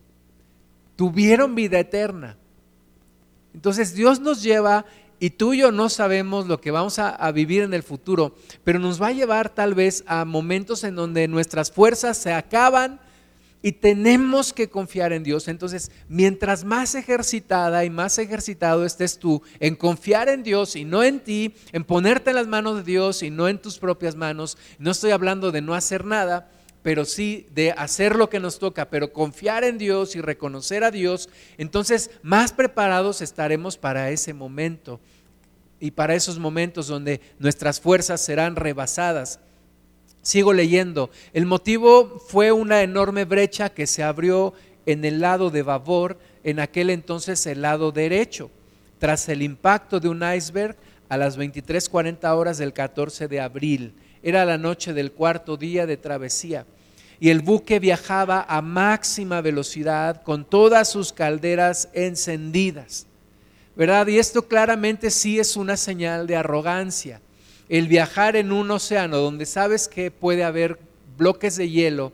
tuvieron 0.96 1.56
vida 1.56 1.80
eterna. 1.80 2.38
Entonces 3.54 3.94
Dios 3.94 4.20
nos 4.20 4.42
lleva 4.42 4.86
y 5.20 5.30
tú 5.30 5.54
y 5.54 5.60
yo 5.60 5.72
no 5.72 5.88
sabemos 5.88 6.48
lo 6.48 6.60
que 6.60 6.72
vamos 6.72 7.00
a, 7.00 7.32
vivir 7.32 7.64
en 7.64 7.74
el 7.74 7.82
futuro, 7.82 8.36
pero 8.66 8.78
nos 8.78 9.02
va 9.02 9.08
a 9.08 9.14
llevar 9.14 9.48
tal 9.48 9.74
vez 9.74 10.04
a 10.06 10.26
momentos 10.26 10.84
en 10.84 10.96
donde 10.96 11.30
nuestras 11.30 11.72
fuerzas 11.72 12.18
se 12.18 12.34
acaban 12.34 13.00
y 13.62 13.72
tenemos 13.72 14.52
que 14.52 14.70
confiar 14.70 15.14
en 15.14 15.24
Dios. 15.24 15.48
Entonces, 15.48 15.92
mientras 16.10 16.66
más 16.66 16.94
ejercitada 16.94 17.86
y 17.86 17.90
más 17.90 18.18
ejercitado 18.18 18.84
estés 18.86 19.18
tú 19.18 19.42
en 19.62 19.78
confiar 19.78 20.28
en 20.28 20.44
Dios 20.44 20.76
y 20.76 20.84
no 20.84 21.04
en 21.04 21.22
ti, 21.22 21.56
en 21.72 21.86
ponerte 21.86 22.32
en 22.32 22.36
las 22.36 22.48
manos 22.48 22.76
de 22.76 22.84
Dios 22.84 23.24
y 23.24 23.30
no 23.30 23.48
en 23.48 23.62
tus 23.62 23.80
propias 23.80 24.18
manos, 24.18 24.58
no 24.78 24.92
estoy 24.92 25.12
hablando 25.12 25.54
de 25.54 25.62
no 25.62 25.74
hacer 25.74 26.04
nada, 26.04 26.52
pero 26.84 27.06
sí 27.06 27.48
de 27.56 27.72
hacer 27.72 28.16
lo 28.16 28.30
que 28.30 28.42
nos 28.42 28.60
toca, 28.60 28.90
pero 28.90 29.14
confiar 29.14 29.64
en 29.64 29.78
Dios 29.78 30.16
y 30.16 30.22
reconocer 30.22 30.84
a 30.84 30.92
Dios, 30.92 31.30
entonces 31.58 32.12
más 32.22 32.52
preparados 32.52 33.22
estaremos 33.22 33.78
para 33.78 34.12
ese 34.12 34.34
momento 34.34 35.00
y 35.80 35.92
para 35.92 36.14
esos 36.14 36.38
momentos 36.38 36.88
donde 36.88 37.22
nuestras 37.40 37.80
fuerzas 37.80 38.22
serán 38.22 38.58
rebasadas. 38.58 39.40
Sigo 40.22 40.54
leyendo. 40.54 41.10
El 41.34 41.46
motivo 41.46 42.22
fue 42.28 42.52
una 42.52 42.82
enorme 42.82 43.26
brecha 43.26 43.70
que 43.70 43.88
se 43.88 44.04
abrió 44.04 44.54
en 44.86 45.06
el 45.06 45.22
lado 45.22 45.50
de 45.50 45.64
Babor, 45.64 46.20
en 46.44 46.60
aquel 46.60 46.90
entonces 46.90 47.46
el 47.46 47.62
lado 47.62 47.94
derecho, 47.94 48.52
tras 49.00 49.28
el 49.30 49.42
impacto 49.42 50.00
de 50.00 50.10
un 50.10 50.22
iceberg 50.24 50.76
a 51.08 51.16
las 51.18 51.38
23:40 51.38 52.34
horas 52.36 52.58
del 52.58 52.74
14 52.74 53.28
de 53.28 53.40
abril. 53.40 53.94
Era 54.24 54.46
la 54.46 54.58
noche 54.58 54.94
del 54.94 55.12
cuarto 55.12 55.58
día 55.58 55.86
de 55.86 55.98
travesía 55.98 56.66
y 57.20 57.30
el 57.30 57.42
buque 57.42 57.80
viajaba 57.80 58.46
a 58.50 58.62
máxima 58.62 59.42
velocidad 59.42 60.24
con 60.24 60.46
todas 60.46 60.90
sus 60.90 61.14
calderas 61.14 61.90
encendidas. 61.94 63.06
¿verdad? 63.76 64.08
Y 64.08 64.20
esto 64.20 64.48
claramente 64.48 65.10
sí 65.10 65.40
es 65.40 65.56
una 65.56 65.78
señal 65.78 66.28
de 66.28 66.36
arrogancia. 66.36 67.22
El 67.70 67.88
viajar 67.88 68.36
en 68.36 68.52
un 68.52 68.70
océano 68.72 69.18
donde 69.18 69.46
sabes 69.46 69.88
que 69.88 70.12
puede 70.12 70.44
haber 70.44 70.80
bloques 71.18 71.56
de 71.56 71.70
hielo 71.70 72.12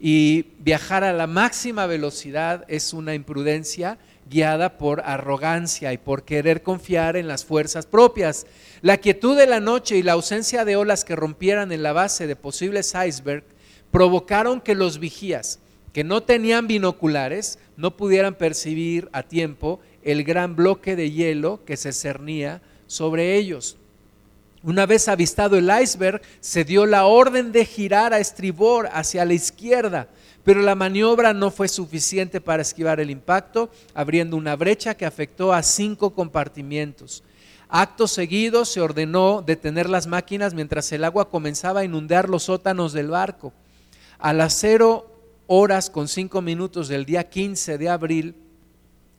y 0.00 0.46
viajar 0.58 1.04
a 1.04 1.12
la 1.12 1.26
máxima 1.26 1.86
velocidad 1.86 2.64
es 2.68 2.92
una 2.92 3.14
imprudencia 3.14 3.98
guiada 4.28 4.76
por 4.78 5.00
arrogancia 5.04 5.92
y 5.92 5.98
por 5.98 6.24
querer 6.24 6.62
confiar 6.62 7.16
en 7.16 7.28
las 7.28 7.44
fuerzas 7.44 7.86
propias. 7.86 8.46
La 8.82 8.98
quietud 8.98 9.36
de 9.36 9.46
la 9.46 9.60
noche 9.60 9.96
y 9.96 10.02
la 10.02 10.12
ausencia 10.12 10.64
de 10.64 10.76
olas 10.76 11.04
que 11.04 11.16
rompieran 11.16 11.72
en 11.72 11.82
la 11.82 11.92
base 11.92 12.26
de 12.26 12.36
posibles 12.36 12.94
icebergs 12.94 13.46
provocaron 13.90 14.60
que 14.60 14.74
los 14.74 14.98
vigías, 14.98 15.60
que 15.92 16.04
no 16.04 16.22
tenían 16.22 16.66
binoculares, 16.66 17.58
no 17.76 17.96
pudieran 17.96 18.34
percibir 18.34 19.08
a 19.12 19.22
tiempo 19.22 19.80
el 20.02 20.24
gran 20.24 20.56
bloque 20.56 20.96
de 20.96 21.10
hielo 21.10 21.64
que 21.64 21.76
se 21.76 21.92
cernía 21.92 22.60
sobre 22.86 23.36
ellos. 23.36 23.76
Una 24.62 24.84
vez 24.84 25.06
avistado 25.08 25.56
el 25.56 25.70
iceberg, 25.80 26.20
se 26.40 26.64
dio 26.64 26.86
la 26.86 27.06
orden 27.06 27.52
de 27.52 27.64
girar 27.64 28.12
a 28.12 28.18
estribor 28.18 28.88
hacia 28.92 29.24
la 29.24 29.34
izquierda, 29.34 30.08
pero 30.46 30.62
la 30.62 30.76
maniobra 30.76 31.34
no 31.34 31.50
fue 31.50 31.66
suficiente 31.66 32.40
para 32.40 32.62
esquivar 32.62 33.00
el 33.00 33.10
impacto, 33.10 33.68
abriendo 33.94 34.36
una 34.36 34.54
brecha 34.54 34.94
que 34.94 35.04
afectó 35.04 35.52
a 35.52 35.60
cinco 35.64 36.14
compartimientos. 36.14 37.24
Acto 37.68 38.06
seguido 38.06 38.64
se 38.64 38.80
ordenó 38.80 39.42
detener 39.44 39.90
las 39.90 40.06
máquinas 40.06 40.54
mientras 40.54 40.92
el 40.92 41.02
agua 41.02 41.30
comenzaba 41.30 41.80
a 41.80 41.84
inundar 41.84 42.28
los 42.28 42.44
sótanos 42.44 42.92
del 42.92 43.08
barco. 43.08 43.52
A 44.20 44.32
las 44.32 44.56
cero 44.56 45.10
horas 45.48 45.90
con 45.90 46.06
cinco 46.06 46.40
minutos 46.42 46.86
del 46.86 47.06
día 47.06 47.28
15 47.28 47.76
de 47.76 47.88
abril, 47.88 48.36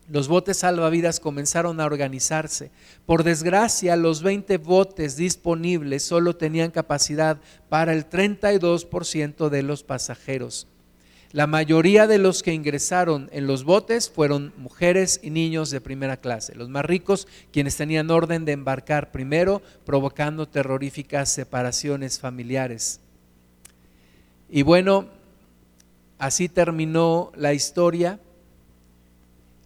los 0.08 0.30
botes 0.30 0.60
salvavidas 0.60 1.20
comenzaron 1.20 1.82
a 1.82 1.86
organizarse. 1.86 2.72
Por 3.06 3.26
desgracia, 3.26 3.98
los 3.98 4.24
20 4.24 4.60
botes 4.60 5.18
disponibles 5.18 6.04
solo 6.04 6.38
tenían 6.38 6.72
capacidad 6.72 7.38
para 7.68 7.92
el 7.92 8.10
32% 8.10 9.50
de 9.50 9.64
los 9.64 9.84
pasajeros. 9.84 10.68
La 11.34 11.46
mayoría 11.46 12.08
de 12.08 12.20
los 12.20 12.42
que 12.42 12.54
ingresaron 12.54 13.30
en 13.34 13.48
los 13.48 13.66
botes 13.66 14.10
fueron 14.10 14.54
mujeres 14.58 15.20
y 15.22 15.30
niños 15.30 15.70
de 15.70 15.82
primera 15.82 16.18
clase, 16.18 16.56
los 16.56 16.70
más 16.70 16.86
ricos 16.86 17.28
quienes 17.52 17.76
tenían 17.76 18.10
orden 18.12 18.46
de 18.46 18.54
embarcar 18.54 19.12
primero, 19.12 19.62
provocando 19.86 20.48
terroríficas 20.48 21.30
separaciones 21.30 22.20
familiares. 22.20 23.02
Y 24.50 24.62
bueno, 24.62 25.08
así 26.18 26.48
terminó 26.48 27.34
la 27.36 27.54
historia 27.54 28.20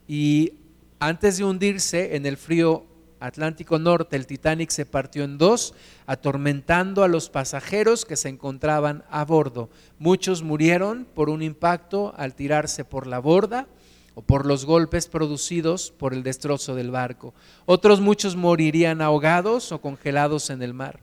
y 0.07 0.53
antes 0.99 1.37
de 1.37 1.43
hundirse 1.43 2.15
en 2.15 2.25
el 2.25 2.37
frío 2.37 2.85
Atlántico 3.21 3.79
Norte, 3.79 4.15
el 4.15 4.25
Titanic 4.25 4.71
se 4.71 4.85
partió 4.85 5.23
en 5.23 5.37
dos, 5.37 5.73
atormentando 6.07 7.03
a 7.03 7.07
los 7.07 7.29
pasajeros 7.29 8.03
que 8.03 8.17
se 8.17 8.29
encontraban 8.29 9.03
a 9.09 9.23
bordo. 9.23 9.69
Muchos 9.99 10.41
murieron 10.41 11.05
por 11.13 11.29
un 11.29 11.41
impacto 11.41 12.13
al 12.17 12.33
tirarse 12.33 12.83
por 12.83 13.05
la 13.05 13.19
borda 13.19 13.67
o 14.15 14.21
por 14.21 14.45
los 14.45 14.65
golpes 14.65 15.07
producidos 15.07 15.91
por 15.91 16.13
el 16.13 16.23
destrozo 16.23 16.75
del 16.75 16.91
barco. 16.91 17.33
Otros 17.65 18.01
muchos 18.01 18.35
morirían 18.35 19.01
ahogados 19.01 19.71
o 19.71 19.79
congelados 19.79 20.49
en 20.49 20.61
el 20.63 20.73
mar. 20.73 20.99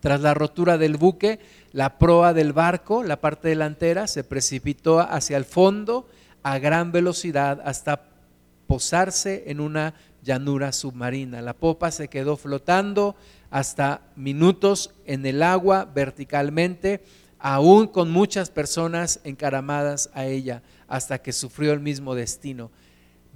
Tras 0.00 0.20
la 0.20 0.34
rotura 0.34 0.78
del 0.78 0.96
buque, 0.96 1.40
la 1.72 1.98
proa 1.98 2.32
del 2.32 2.52
barco, 2.52 3.02
la 3.02 3.20
parte 3.20 3.48
delantera, 3.48 4.06
se 4.06 4.22
precipitó 4.22 5.00
hacia 5.00 5.36
el 5.36 5.44
fondo 5.44 6.06
a 6.44 6.58
gran 6.58 6.92
velocidad 6.92 7.60
hasta 7.64 8.04
posarse 8.66 9.44
en 9.46 9.60
una 9.60 9.94
llanura 10.26 10.72
submarina. 10.72 11.40
La 11.40 11.54
popa 11.54 11.90
se 11.90 12.08
quedó 12.08 12.36
flotando 12.36 13.16
hasta 13.48 14.02
minutos 14.16 14.90
en 15.06 15.24
el 15.24 15.42
agua 15.42 15.84
verticalmente, 15.84 17.02
aún 17.38 17.86
con 17.86 18.10
muchas 18.10 18.50
personas 18.50 19.20
encaramadas 19.24 20.10
a 20.12 20.26
ella, 20.26 20.62
hasta 20.88 21.18
que 21.22 21.32
sufrió 21.32 21.72
el 21.72 21.80
mismo 21.80 22.14
destino. 22.14 22.70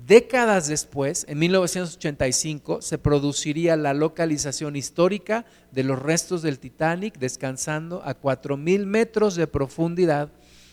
Décadas 0.06 0.66
después, 0.66 1.26
en 1.28 1.38
1985, 1.38 2.82
se 2.82 2.98
produciría 2.98 3.76
la 3.76 3.94
localización 3.94 4.74
histórica 4.74 5.44
de 5.70 5.84
los 5.84 5.98
restos 5.98 6.42
del 6.42 6.58
Titanic 6.58 7.18
descansando 7.18 8.02
a 8.04 8.18
4.000 8.18 8.86
metros 8.86 9.36
de 9.36 9.46
profundidad 9.46 10.30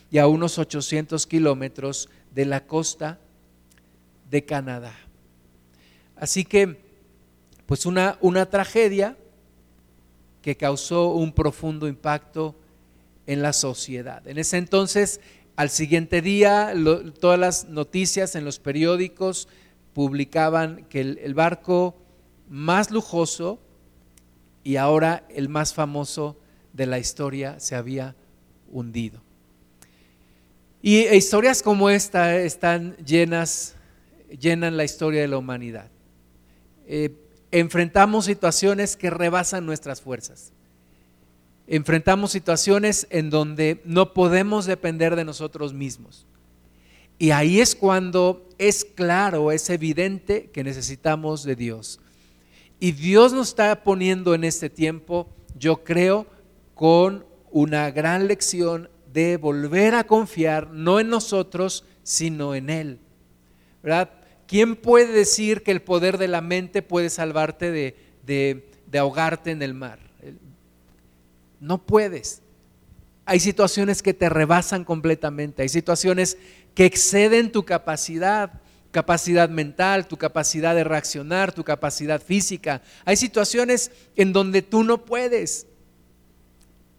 y 0.09 0.17
a 0.17 0.27
unos 0.27 0.57
800 0.57 1.27
kilómetros 1.27 2.09
de 2.33 2.45
la 2.45 2.65
costa 2.65 3.19
de 4.29 4.45
Canadá. 4.45 5.06
Así 6.19 6.45
que, 6.45 6.79
pues 7.65 7.85
una, 7.85 8.17
una 8.21 8.49
tragedia 8.49 9.17
que 10.41 10.55
causó 10.55 11.09
un 11.09 11.33
profundo 11.33 11.87
impacto 11.87 12.55
en 13.25 13.41
la 13.41 13.53
sociedad. 13.53 14.25
En 14.27 14.37
ese 14.37 14.57
entonces, 14.57 15.19
al 15.57 15.69
siguiente 15.69 16.21
día, 16.21 16.73
todas 17.19 17.39
las 17.39 17.65
noticias 17.65 18.35
en 18.35 18.45
los 18.45 18.59
periódicos 18.59 19.47
publicaban 19.93 20.85
que 20.89 21.01
el, 21.01 21.33
barco 21.33 21.97
más 22.47 22.91
lujoso 22.91 23.59
y 24.63 24.75
ahora 24.75 25.25
el 25.29 25.49
más 25.49 25.73
famoso 25.73 26.37
de 26.73 26.85
la 26.85 26.99
historia 26.99 27.59
se 27.59 27.75
había 27.75 28.15
hundido. 28.71 29.21
Y 30.81 30.97
e 30.99 31.17
historias 31.17 31.63
como 31.63 31.89
esta 31.89 32.37
están 32.37 32.95
llenas, 32.97 33.75
llenan 34.39 34.77
la 34.77 34.83
historia 34.83 35.21
de 35.21 35.27
la 35.27 35.39
humanidad. 35.39 35.89
Eh, 36.87 37.11
enfrentamos 37.51 38.25
situaciones 38.25 38.97
que 38.97 39.09
rebasan 39.09 39.65
nuestras 39.65 40.01
fuerzas 40.01 40.51
enfrentamos 41.67 42.31
situaciones 42.31 43.07
en 43.09 43.29
donde 43.29 43.81
no 43.83 44.13
podemos 44.13 44.65
depender 44.65 45.15
de 45.15 45.25
nosotros 45.25 45.73
mismos. 45.73 46.25
Y 47.19 47.31
ahí 47.31 47.59
es 47.59 47.75
cuando 47.75 48.47
es 48.57 48.85
claro, 48.85 49.51
es 49.51 49.69
evidente 49.69 50.49
que 50.51 50.63
necesitamos 50.63 51.43
de 51.43 51.55
Dios. 51.55 51.99
Y 52.79 52.93
Dios 52.93 53.33
nos 53.33 53.49
está 53.49 53.83
poniendo 53.83 54.33
en 54.33 54.43
este 54.43 54.69
tiempo, 54.69 55.27
yo 55.57 55.83
creo, 55.83 56.27
con 56.73 57.25
una 57.51 57.91
gran 57.91 58.27
lección 58.27 58.89
de 59.11 59.37
volver 59.37 59.95
a 59.95 60.05
confiar 60.05 60.69
no 60.71 60.99
en 60.99 61.09
nosotros, 61.09 61.83
sino 62.03 62.55
en 62.55 62.69
Él. 62.69 62.99
¿Verdad? 63.81 64.11
¿Quién 64.47 64.75
puede 64.75 65.11
decir 65.11 65.61
que 65.61 65.71
el 65.71 65.81
poder 65.81 66.17
de 66.17 66.27
la 66.27 66.41
mente 66.41 66.81
puede 66.81 67.09
salvarte 67.09 67.71
de, 67.71 67.95
de 68.25 68.97
ahogarte 68.97 69.51
en 69.51 69.61
el 69.61 69.73
mar? 69.73 69.99
No 71.59 71.85
puedes. 71.85 72.41
Hay 73.25 73.39
situaciones 73.41 74.01
que 74.01 74.13
te 74.13 74.29
rebasan 74.29 74.85
completamente, 74.85 75.61
hay 75.61 75.69
situaciones 75.69 76.37
que 76.73 76.85
exceden 76.85 77.51
tu 77.51 77.65
capacidad, 77.65 78.61
capacidad 78.91 79.49
mental, 79.49 80.07
tu 80.07 80.15
capacidad 80.15 80.73
de 80.73 80.85
reaccionar, 80.85 81.51
tu 81.51 81.65
capacidad 81.65 82.21
física. 82.21 82.81
Hay 83.03 83.17
situaciones 83.17 83.91
en 84.15 84.31
donde 84.31 84.61
tú 84.61 84.83
no 84.83 85.03
puedes. 85.03 85.67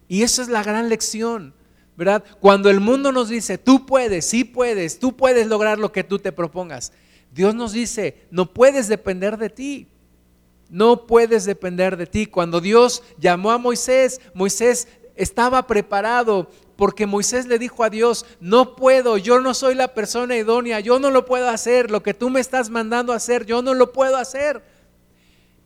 Y 0.07 0.21
esa 0.21 0.43
es 0.43 0.49
la 0.49 0.63
gran 0.63 0.87
lección, 0.87 1.53
¿verdad? 1.97 2.23
Cuando 2.39 2.69
el 2.69 2.79
mundo 2.79 3.11
nos 3.11 3.29
dice, 3.29 3.57
tú 3.57 3.87
puedes, 3.87 4.25
sí 4.25 4.43
puedes, 4.43 4.99
tú 4.99 5.17
puedes 5.17 5.47
lograr 5.47 5.79
lo 5.79 5.91
que 5.91 6.03
tú 6.03 6.19
te 6.19 6.31
propongas. 6.31 6.91
Dios 7.31 7.55
nos 7.55 7.73
dice, 7.73 8.27
no 8.31 8.53
puedes 8.53 8.87
depender 8.87 9.37
de 9.37 9.49
ti. 9.49 9.87
No 10.69 11.07
puedes 11.07 11.45
depender 11.45 11.97
de 11.97 12.05
ti. 12.05 12.25
Cuando 12.25 12.61
Dios 12.61 13.03
llamó 13.17 13.51
a 13.51 13.57
Moisés, 13.57 14.21
Moisés 14.33 14.87
estaba 15.15 15.67
preparado 15.67 16.49
porque 16.75 17.05
Moisés 17.05 17.45
le 17.45 17.59
dijo 17.59 17.83
a 17.83 17.89
Dios, 17.89 18.25
no 18.39 18.75
puedo, 18.75 19.17
yo 19.17 19.41
no 19.41 19.53
soy 19.53 19.75
la 19.75 19.93
persona 19.93 20.37
idónea, 20.37 20.79
yo 20.79 20.97
no 20.97 21.11
lo 21.11 21.25
puedo 21.25 21.49
hacer, 21.49 21.91
lo 21.91 22.01
que 22.01 22.13
tú 22.13 22.29
me 22.29 22.39
estás 22.39 22.69
mandando 22.69 23.11
a 23.11 23.17
hacer, 23.17 23.45
yo 23.45 23.61
no 23.61 23.73
lo 23.73 23.91
puedo 23.91 24.15
hacer. 24.15 24.63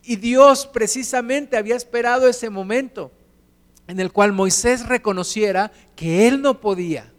Y 0.01 0.15
Dios 0.15 0.65
precisamente 0.65 1.55
había 1.55 1.75
esperado 1.75 2.27
ese 2.27 2.49
momento 2.49 3.11
en 3.87 3.99
el 3.99 4.11
cual 4.11 4.31
Moisés 4.31 4.87
reconociera 4.87 5.71
que 5.95 6.27
él 6.27 6.41
no 6.41 6.59
podía 6.59 7.12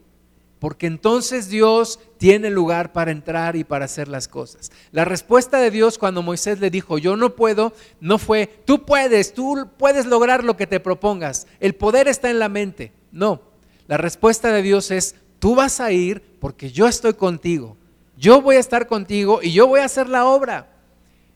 porque 0.64 0.86
entonces 0.86 1.50
Dios 1.50 2.00
tiene 2.16 2.48
lugar 2.48 2.94
para 2.94 3.10
entrar 3.10 3.54
y 3.54 3.64
para 3.64 3.84
hacer 3.84 4.08
las 4.08 4.28
cosas. 4.28 4.72
La 4.92 5.04
respuesta 5.04 5.58
de 5.58 5.70
Dios 5.70 5.98
cuando 5.98 6.22
Moisés 6.22 6.58
le 6.58 6.70
dijo, 6.70 6.96
yo 6.96 7.18
no 7.18 7.36
puedo, 7.36 7.74
no 8.00 8.16
fue, 8.16 8.46
tú 8.64 8.86
puedes, 8.86 9.34
tú 9.34 9.68
puedes 9.76 10.06
lograr 10.06 10.42
lo 10.42 10.56
que 10.56 10.66
te 10.66 10.80
propongas, 10.80 11.46
el 11.60 11.74
poder 11.74 12.08
está 12.08 12.30
en 12.30 12.38
la 12.38 12.48
mente. 12.48 12.92
No, 13.12 13.42
la 13.88 13.98
respuesta 13.98 14.54
de 14.54 14.62
Dios 14.62 14.90
es, 14.90 15.16
tú 15.38 15.54
vas 15.54 15.80
a 15.80 15.92
ir 15.92 16.22
porque 16.40 16.70
yo 16.70 16.88
estoy 16.88 17.12
contigo, 17.12 17.76
yo 18.16 18.40
voy 18.40 18.56
a 18.56 18.60
estar 18.60 18.86
contigo 18.86 19.40
y 19.42 19.52
yo 19.52 19.66
voy 19.66 19.80
a 19.80 19.84
hacer 19.84 20.08
la 20.08 20.24
obra. 20.24 20.70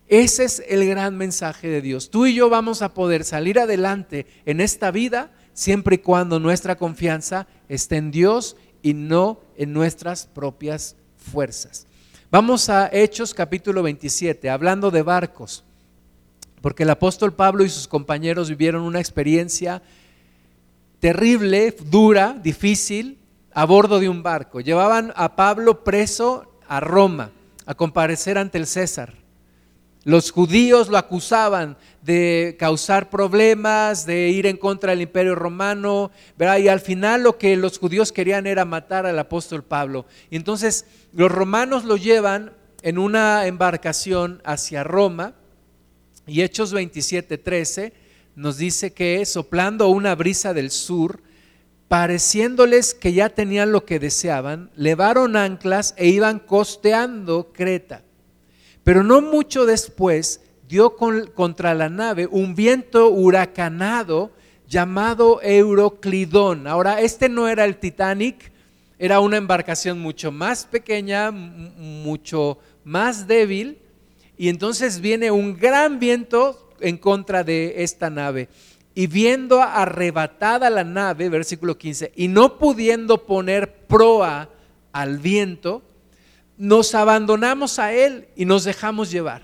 Ese 0.07 0.45
es 0.45 0.63
el 0.67 0.89
gran 0.89 1.19
mensaje 1.19 1.69
de 1.69 1.83
Dios. 1.83 2.09
Tú 2.09 2.25
y 2.25 2.33
yo 2.33 2.49
vamos 2.49 2.81
a 2.81 2.95
poder 2.95 3.25
salir 3.25 3.59
adelante 3.59 4.25
en 4.47 4.63
esta 4.63 4.91
vida 4.91 5.33
siempre 5.59 5.97
y 5.97 5.99
cuando 5.99 6.39
nuestra 6.39 6.77
confianza 6.77 7.49
esté 7.69 7.97
en 7.97 8.13
Dios 8.13 8.57
y 8.83 8.95
no 8.95 9.41
en 9.57 9.73
nuestras 9.73 10.27
propias 10.27 10.97
fuerzas. 11.17 11.87
Vamos 12.31 12.69
a 12.69 12.89
Hechos 12.93 13.35
capítulo 13.35 13.83
27, 13.83 14.51
hablando 14.51 14.91
de 14.91 15.03
barcos, 15.03 15.65
porque 16.61 16.83
el 16.83 16.91
apóstol 16.91 17.33
Pablo 17.33 17.65
y 17.65 17.71
sus 17.71 17.89
compañeros 17.89 18.49
vivieron 18.51 18.83
una 18.83 19.01
experiencia 19.01 19.83
terrible, 21.01 21.75
dura, 21.87 22.39
difícil, 22.43 23.19
a 23.53 23.65
bordo 23.65 23.99
de 23.99 24.09
un 24.09 24.23
barco. 24.23 24.61
Llevaban 24.61 25.13
a 25.17 25.37
Pablo 25.37 25.85
preso 25.85 26.61
a 26.69 26.81
Roma, 26.81 27.31
a 27.67 27.75
comparecer 27.75 28.39
ante 28.39 28.59
el 28.59 28.67
César. 28.67 29.18
Los 30.05 30.31
judíos 30.31 30.89
lo 30.89 30.97
acusaban 30.97 31.77
de 32.03 32.57
causar 32.59 33.11
problemas, 33.11 34.07
de 34.07 34.29
ir 34.29 34.47
en 34.47 34.57
contra 34.57 34.91
del 34.91 35.03
imperio 35.03 35.35
romano, 35.35 36.11
y 36.39 36.69
al 36.69 36.81
final 36.81 37.23
lo 37.23 37.37
que 37.37 37.57
los 37.57 37.79
judíos 37.79 38.13
querían 38.13 38.47
era 38.47 38.65
matar 38.65 39.05
al 39.07 39.19
apóstol 39.19 39.65
Pablo. 39.65 40.07
Y 40.31 40.37
entonces 40.37 40.87
los 41.13 41.31
romanos 41.31 41.85
lo 41.85 41.97
llevan 41.97 42.53
en 42.83 42.97
una 42.97 43.47
embarcación 43.47 44.41
hacia 44.45 44.85
Roma, 44.85 45.35
y 46.27 46.43
Hechos 46.43 46.73
27:13 46.73 47.93
nos 48.37 48.57
dice 48.57 48.93
que 48.93 49.27
soplando 49.27 49.89
una 49.89 50.15
brisa 50.15 50.55
del 50.55 50.71
sur, 50.71 51.23
pareciéndoles 51.89 52.95
que 52.95 53.13
ya 53.13 53.31
tenían 53.31 53.73
lo 53.73 53.85
que 53.85 53.99
deseaban, 53.99 54.71
levaron 54.77 55.37
anclas 55.37 55.95
e 55.97 56.09
iban 56.09 56.39
costeando 56.39 57.53
Creta. 57.53 58.05
Pero 58.89 59.05
no 59.05 59.21
mucho 59.21 59.67
después 59.67 60.41
dio 60.67 60.97
contra 60.97 61.75
la 61.75 61.91
nave 61.91 62.27
un 62.27 62.55
viento 62.55 63.11
huracanado 63.11 64.31
llamado 64.67 65.43
Euroclidón. 65.43 66.67
Ahora, 66.67 67.03
este 67.03 67.29
no 67.29 67.49
era 67.49 67.67
el 67.67 67.77
Titanic, 67.77 68.51
era 68.99 69.21
una 69.21 69.37
embarcación 69.37 70.01
mucho 70.01 70.33
más 70.33 70.65
pequeña, 70.65 71.31
mucho 71.31 72.61
más 72.83 73.27
débil, 73.27 73.77
y 74.39 74.49
entonces 74.49 75.03
viene 75.03 75.31
un 75.31 75.59
gran 75.59 75.99
viento 75.99 76.71
en 76.81 76.97
contra 76.97 77.45
de 77.45 77.83
esta 77.83 78.09
nave. 78.09 78.49
Y 78.95 79.07
viendo 79.07 79.63
arrebatada 79.63 80.71
la 80.71 80.85
nave, 80.85 81.29
versículo 81.29 81.77
15, 81.77 82.13
y 82.17 82.29
no 82.29 82.57
pudiendo 82.57 83.27
poner 83.27 83.87
proa 83.87 84.49
al 84.93 85.19
viento, 85.19 85.83
nos 86.59 86.95
abandonamos 86.95 87.79
a 87.79 87.93
Él 87.93 88.29
y 88.37 88.45
nos 88.45 88.65
dejamos 88.65 89.11
llevar. 89.11 89.43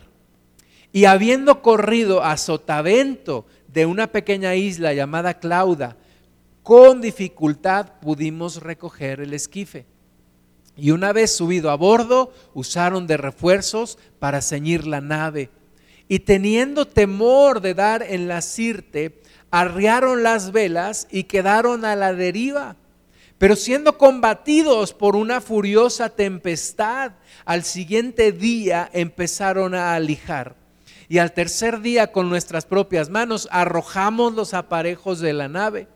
Y 0.92 1.07
habiendo 1.07 1.62
corrido 1.62 2.22
a 2.22 2.37
sotavento 2.37 3.46
de 3.68 3.87
una 3.87 4.09
pequeña 4.09 4.55
isla 4.57 4.92
llamada 4.92 5.35
Clauda, 5.35 5.96
con 6.62 7.00
dificultad 7.00 7.92
pudimos 8.00 8.57
recoger 8.62 9.20
el 9.20 9.33
esquife. 9.33 9.87
Y 10.77 10.90
una 10.90 11.12
vez 11.12 11.35
subido 11.35 11.70
a 11.70 11.77
bordo, 11.77 12.33
usaron 12.53 13.07
de 13.07 13.16
refuerzos 13.16 13.96
para 14.18 14.42
ceñir 14.42 14.87
la 14.87 15.00
nave. 15.00 15.50
Y 16.09 16.20
teniendo 16.20 16.87
temor 16.87 17.61
de 17.61 17.74
dar 17.74 18.03
en 18.03 18.27
la 18.27 18.40
sirte, 18.40 19.20
arriaron 19.50 20.24
las 20.24 20.50
velas 20.50 21.07
y 21.11 21.24
quedaron 21.24 21.85
a 21.85 21.94
la 21.94 22.12
deriva 22.12 22.77
pero 23.44 23.57
siendo 23.57 23.98
combatidos 23.98 24.94
por 24.94 25.16
una 25.16 25.42
furiosa 25.42 26.09
tempestad, 26.09 27.12
al 27.44 27.62
siguiente 27.62 28.33
día 28.33 28.88
empezaron 28.94 29.74
a 29.74 29.94
alijar. 29.94 30.57
Y 31.11 31.18
al 31.18 31.35
tercer 31.35 31.83
día 31.83 32.11
con 32.11 32.30
nuestras 32.30 32.64
propias 32.64 33.11
manos 33.11 33.46
arrojamos 33.50 34.33
los 34.33 34.54
aparejos 34.54 35.20
de 35.20 35.35
la 35.35 35.48
nave. 35.48 35.88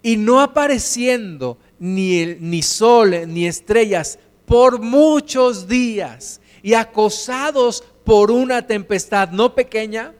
Y 0.00 0.16
no 0.16 0.40
apareciendo 0.40 1.58
ni, 1.80 2.36
ni 2.38 2.62
sol 2.62 3.16
ni 3.26 3.48
estrellas 3.48 4.20
por 4.46 4.80
muchos 4.80 5.66
días, 5.66 6.40
y 6.62 6.74
acosados 6.74 7.82
por 8.04 8.30
una 8.30 8.68
tempestad 8.68 9.30
no 9.30 9.56
pequeña, 9.56 10.14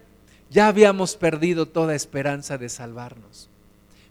ya 0.50 0.66
habíamos 0.66 1.14
perdido 1.14 1.66
toda 1.66 1.94
esperanza 1.94 2.58
de 2.58 2.68
salvarnos. 2.68 3.49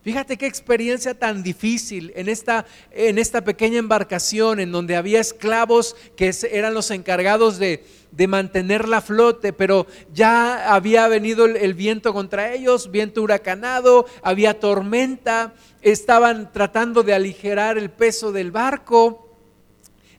Fíjate 0.02 0.38
qué 0.38 0.46
experiencia 0.46 1.14
tan 1.14 1.44
difícil 1.44 2.14
en 2.16 2.30
esta, 2.30 2.66
en 2.92 3.18
esta 3.18 3.44
pequeña 3.44 3.80
embarcación 3.80 4.62
en 4.62 4.72
donde 4.72 4.96
había 4.96 5.20
esclavos 5.20 5.96
que 6.16 6.34
eran 6.52 6.74
los 6.74 6.90
encargados 6.92 7.58
de, 7.58 7.84
de 8.12 8.28
mantener 8.28 8.88
la 8.88 9.02
flote, 9.02 9.52
pero 9.52 9.88
ya 10.14 10.74
había 10.74 11.08
venido 11.10 11.46
el, 11.46 11.58
el, 11.58 11.74
viento 11.74 12.14
contra 12.14 12.54
ellos, 12.54 12.92
viento 12.92 13.22
huracanado, 13.22 14.06
había 14.24 14.58
tormenta, 14.58 15.54
estaban 15.82 16.54
tratando 16.54 17.04
de 17.04 17.14
aligerar 17.14 17.78
el 17.78 17.90
peso 17.90 18.32
del 18.32 18.52
barco. 18.52 19.29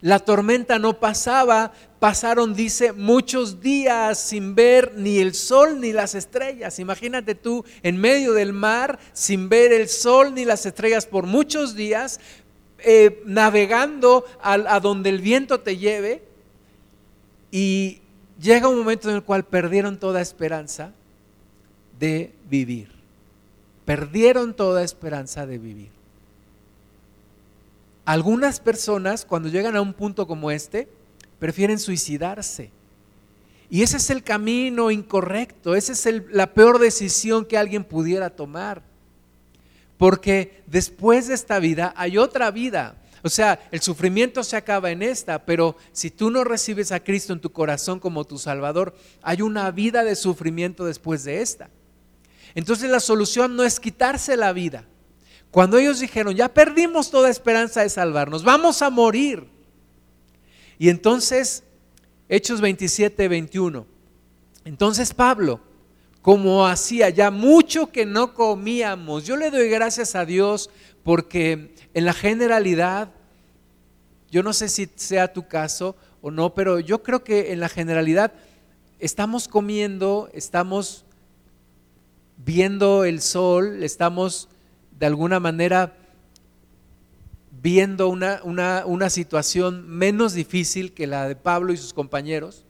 La 0.03 0.19
tormenta 0.19 0.79
no 0.79 0.99
pasaba, 0.99 1.73
pasaron, 1.99 2.55
dice, 2.55 2.93
muchos 2.93 3.61
días 3.61 4.19
sin 4.19 4.55
ver 4.55 4.95
ni 4.97 5.19
el 5.19 5.35
sol 5.35 5.79
ni 5.81 5.93
las 5.93 6.15
estrellas. 6.15 6.79
Imagínate 6.79 7.35
tú 7.35 7.65
en 7.83 7.99
medio 7.99 8.33
del 8.33 8.55
mar, 8.55 8.99
sin 9.13 9.51
ver 9.51 9.73
el 9.73 9.89
sol 9.89 10.35
ni 10.35 10.47
las 10.47 10.65
estrellas 10.65 11.05
por 11.05 11.27
muchos 11.27 11.75
días, 11.75 12.19
eh, 12.79 13.23
navegando 13.27 14.25
a, 14.41 14.55
a 14.55 14.81
donde 14.81 15.11
el 15.11 15.21
viento 15.21 15.61
te 15.61 15.77
lleve. 15.77 16.23
Y 17.51 18.01
llega 18.41 18.69
un 18.69 18.79
momento 18.79 19.11
en 19.11 19.17
el 19.17 19.23
cual 19.23 19.45
perdieron 19.45 19.99
toda 19.99 20.23
esperanza 20.23 20.93
de 21.99 22.33
vivir. 22.49 22.89
Perdieron 23.85 24.55
toda 24.55 24.83
esperanza 24.83 25.47
de 25.47 25.59
vivir. 25.59 26.00
Algunas 28.11 28.59
personas, 28.59 29.25
cuando 29.25 29.49
llegan 29.49 29.77
a 29.77 29.81
un 29.81 29.95
punto 29.95 30.27
como 30.27 30.51
este, 30.51 30.89
prefieren 31.39 31.79
suicidarse. 31.79 32.73
Y 33.71 33.85
ese 33.85 33.99
es 33.99 34.11
el 34.11 34.25
camino 34.25 34.91
incorrecto, 34.91 35.77
esa 35.77 35.93
es 35.93 36.25
la 36.33 36.53
peor 36.53 36.81
decisión 36.81 37.45
que 37.45 37.57
alguien 37.57 37.85
pudiera 37.85 38.31
tomar. 38.31 38.83
Porque 39.97 40.61
después 40.67 41.29
de 41.29 41.35
esta 41.35 41.61
vida 41.61 41.95
hay 41.97 42.19
otra 42.19 42.51
vida. 42.51 42.97
O 43.23 43.29
sea, 43.29 43.61
el 43.71 43.81
sufrimiento 43.81 44.43
se 44.43 44.57
acaba 44.57 44.91
en 44.91 45.05
esta, 45.05 45.47
pero 45.47 45.77
si 45.93 46.11
tú 46.11 46.33
no 46.33 46.43
recibes 46.43 46.91
a 46.91 47.05
Cristo 47.05 47.33
en 47.33 47.41
tu 47.41 47.53
corazón 47.53 48.01
como 48.01 48.25
tu 48.25 48.39
Salvador, 48.39 48.93
hay 49.23 49.41
una 49.41 49.71
vida 49.71 50.03
de 50.03 50.17
sufrimiento 50.17 50.85
después 50.85 51.23
de 51.23 51.43
esta. 51.43 51.71
Entonces 52.57 52.91
la 52.91 52.99
solución 52.99 53.55
no 53.55 53.63
es 53.63 53.79
quitarse 53.79 54.37
la 54.37 54.53
vida, 54.53 54.85
cuando 55.51 55.79
ellos 55.79 56.01
dijeron, 56.01 56.35
ya 56.35 56.49
perdimos 56.49 57.11
toda 57.11 57.29
esperanza 57.29 57.83
de 57.83 57.89
salvarnos, 57.89 58.45
vamos 58.45 58.83
a 58.83 58.91
morir. 58.91 59.49
Y 60.79 60.89
entonces, 60.89 61.65
Hechos 62.29 62.61
27, 62.61 63.27
21. 63.27 63.87
Entonces 64.65 65.13
Pablo, 65.13 65.61
como 66.23 66.67
hacía 66.67 67.11
ya 67.11 67.31
mucho 67.31 67.91
que 67.91 68.07
no 68.07 68.35
comíamos, 68.35 69.27
yo 69.27 69.37
le 69.37 69.51
doy 69.51 69.69
gracias 69.69 70.15
a 70.15 70.25
Dios 70.25 70.71
porque 71.03 71.75
en 71.93 72.05
la 72.05 72.13
generalidad, 72.13 73.11
yo 74.31 74.43
no 74.43 74.53
sé 74.53 74.69
si 74.69 74.89
sea 74.95 75.33
tu 75.33 75.49
caso 75.49 75.97
o 76.23 76.31
no, 76.31 76.55
pero 76.55 76.79
yo 76.79 77.03
creo 77.03 77.25
que 77.25 77.53
en 77.53 77.59
la 77.59 77.69
generalidad 77.69 78.33
estamos 79.01 79.49
comiendo, 79.49 80.31
estamos 80.33 81.05
viendo 82.37 83.05
el 83.05 83.23
sol, 83.23 83.83
estamos 83.83 84.49
de 85.01 85.07
alguna 85.07 85.41
manera 85.41 85.97
viendo 87.63 88.09
una, 88.09 88.43
una, 88.45 89.11
situación 89.11 89.89
menos 89.89 90.35
difícil 90.35 90.93
que 90.93 91.07
la 91.07 91.27
de 91.27 91.37
Pablo 91.37 91.73
y 91.73 91.79
sus 91.79 91.95
compañeros, 91.95 92.65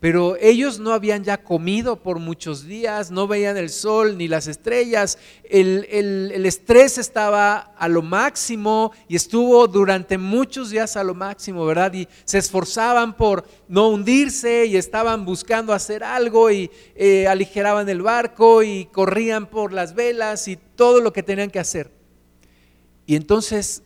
pero 0.00 0.36
ellos 0.40 0.78
no 0.78 0.92
habían 0.92 1.24
ya 1.24 1.42
comido 1.42 1.96
por 1.96 2.20
muchos 2.20 2.64
días, 2.64 3.10
no 3.10 3.26
veían 3.26 3.56
el 3.56 3.68
sol 3.68 4.16
ni 4.16 4.28
las 4.28 4.46
estrellas, 4.46 5.18
el, 5.42 5.86
el, 5.90 6.46
estrés 6.46 6.98
estaba 6.98 7.74
a 7.76 7.88
lo 7.88 8.02
máximo 8.02 8.92
y 9.08 9.16
estuvo 9.16 9.66
durante 9.66 10.16
muchos 10.16 10.70
días 10.70 10.96
a 10.96 11.02
lo 11.02 11.14
máximo, 11.14 11.66
¿verdad? 11.66 11.92
Y 11.94 12.06
se 12.24 12.38
esforzaban 12.38 13.16
por 13.16 13.44
no 13.66 13.88
hundirse 13.88 14.66
y 14.66 14.76
estaban 14.76 15.24
buscando 15.24 15.72
hacer 15.72 16.04
algo 16.04 16.48
y 16.48 16.70
eh, 16.94 17.26
aligeraban 17.26 17.88
el 17.88 18.00
barco 18.00 18.62
y 18.62 18.84
corrían 18.86 19.46
por 19.46 19.72
las 19.72 19.94
velas 19.94 20.46
y 20.46 20.56
todo 20.76 21.00
lo 21.00 21.12
que 21.12 21.24
tenían 21.24 21.50
que 21.50 21.58
hacer. 21.58 21.90
Y 23.04 23.16
entonces, 23.16 23.82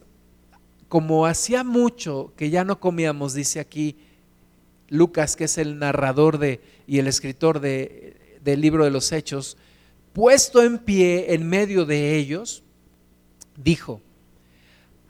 como 0.91 1.25
hacía 1.25 1.65
mucho 1.65 2.35
que 2.37 2.51
ya 2.51 2.65
no 2.65 2.81
comíamos, 2.81 3.33
dice 3.33 3.61
aquí 3.61 3.97
Lucas, 4.93 5.37
que 5.37 5.45
es 5.45 5.57
el 5.57 5.79
narrador 5.79 6.37
de, 6.37 6.61
y 6.87 6.99
el 6.99 7.07
escritor 7.07 7.61
de, 7.61 8.39
del 8.45 8.61
libro 8.61 8.85
de 8.85 8.91
los 8.91 9.11
Hechos, 9.11 9.57
puesto 10.13 10.63
en 10.63 10.79
pie 10.79 11.33
en 11.33 11.49
medio 11.49 11.87
de 11.87 12.15
ellos, 12.17 12.63
dijo, 13.57 14.03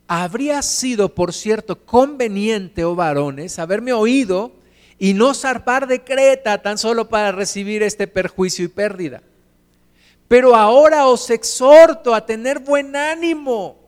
habría 0.07 0.63
sido, 0.63 1.13
por 1.13 1.33
cierto, 1.33 1.85
conveniente, 1.85 2.85
oh 2.85 2.95
varones, 2.95 3.59
haberme 3.59 3.93
oído 3.93 4.53
y 5.01 5.15
no 5.15 5.35
zarpar 5.35 5.89
de 5.89 6.05
Creta 6.05 6.63
tan 6.63 6.79
solo 6.79 7.09
para 7.09 7.33
recibir 7.33 7.83
este 7.83 8.07
perjuicio 8.07 8.65
y 8.65 8.69
pérdida. 8.69 9.21
Pero 10.29 10.55
ahora 10.55 11.09
os 11.09 11.29
exhorto 11.29 12.15
a 12.15 12.25
tener 12.25 12.61
buen 12.61 12.95
ánimo, 12.95 13.79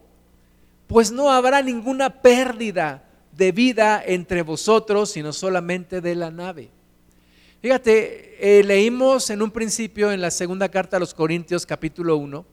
pues 0.89 1.13
no 1.13 1.31
habrá 1.31 1.63
ninguna 1.63 2.21
pérdida 2.21 3.04
de 3.37 3.53
vida 3.53 4.03
entre 4.05 4.43
vosotros, 4.43 5.11
sino 5.11 5.33
solamente 5.33 6.01
de 6.01 6.15
la 6.15 6.31
nave. 6.31 6.71
Fíjate, 7.61 8.59
eh, 8.59 8.63
leímos 8.63 9.31
en 9.31 9.43
un 9.43 9.51
principio 9.51 10.13
en 10.13 10.21
la 10.21 10.31
segunda 10.31 10.69
carta 10.69 10.99
a 10.99 11.01
los 11.01 11.15
Corintios 11.15 11.65
capítulo 11.65 12.17
1 12.17 12.45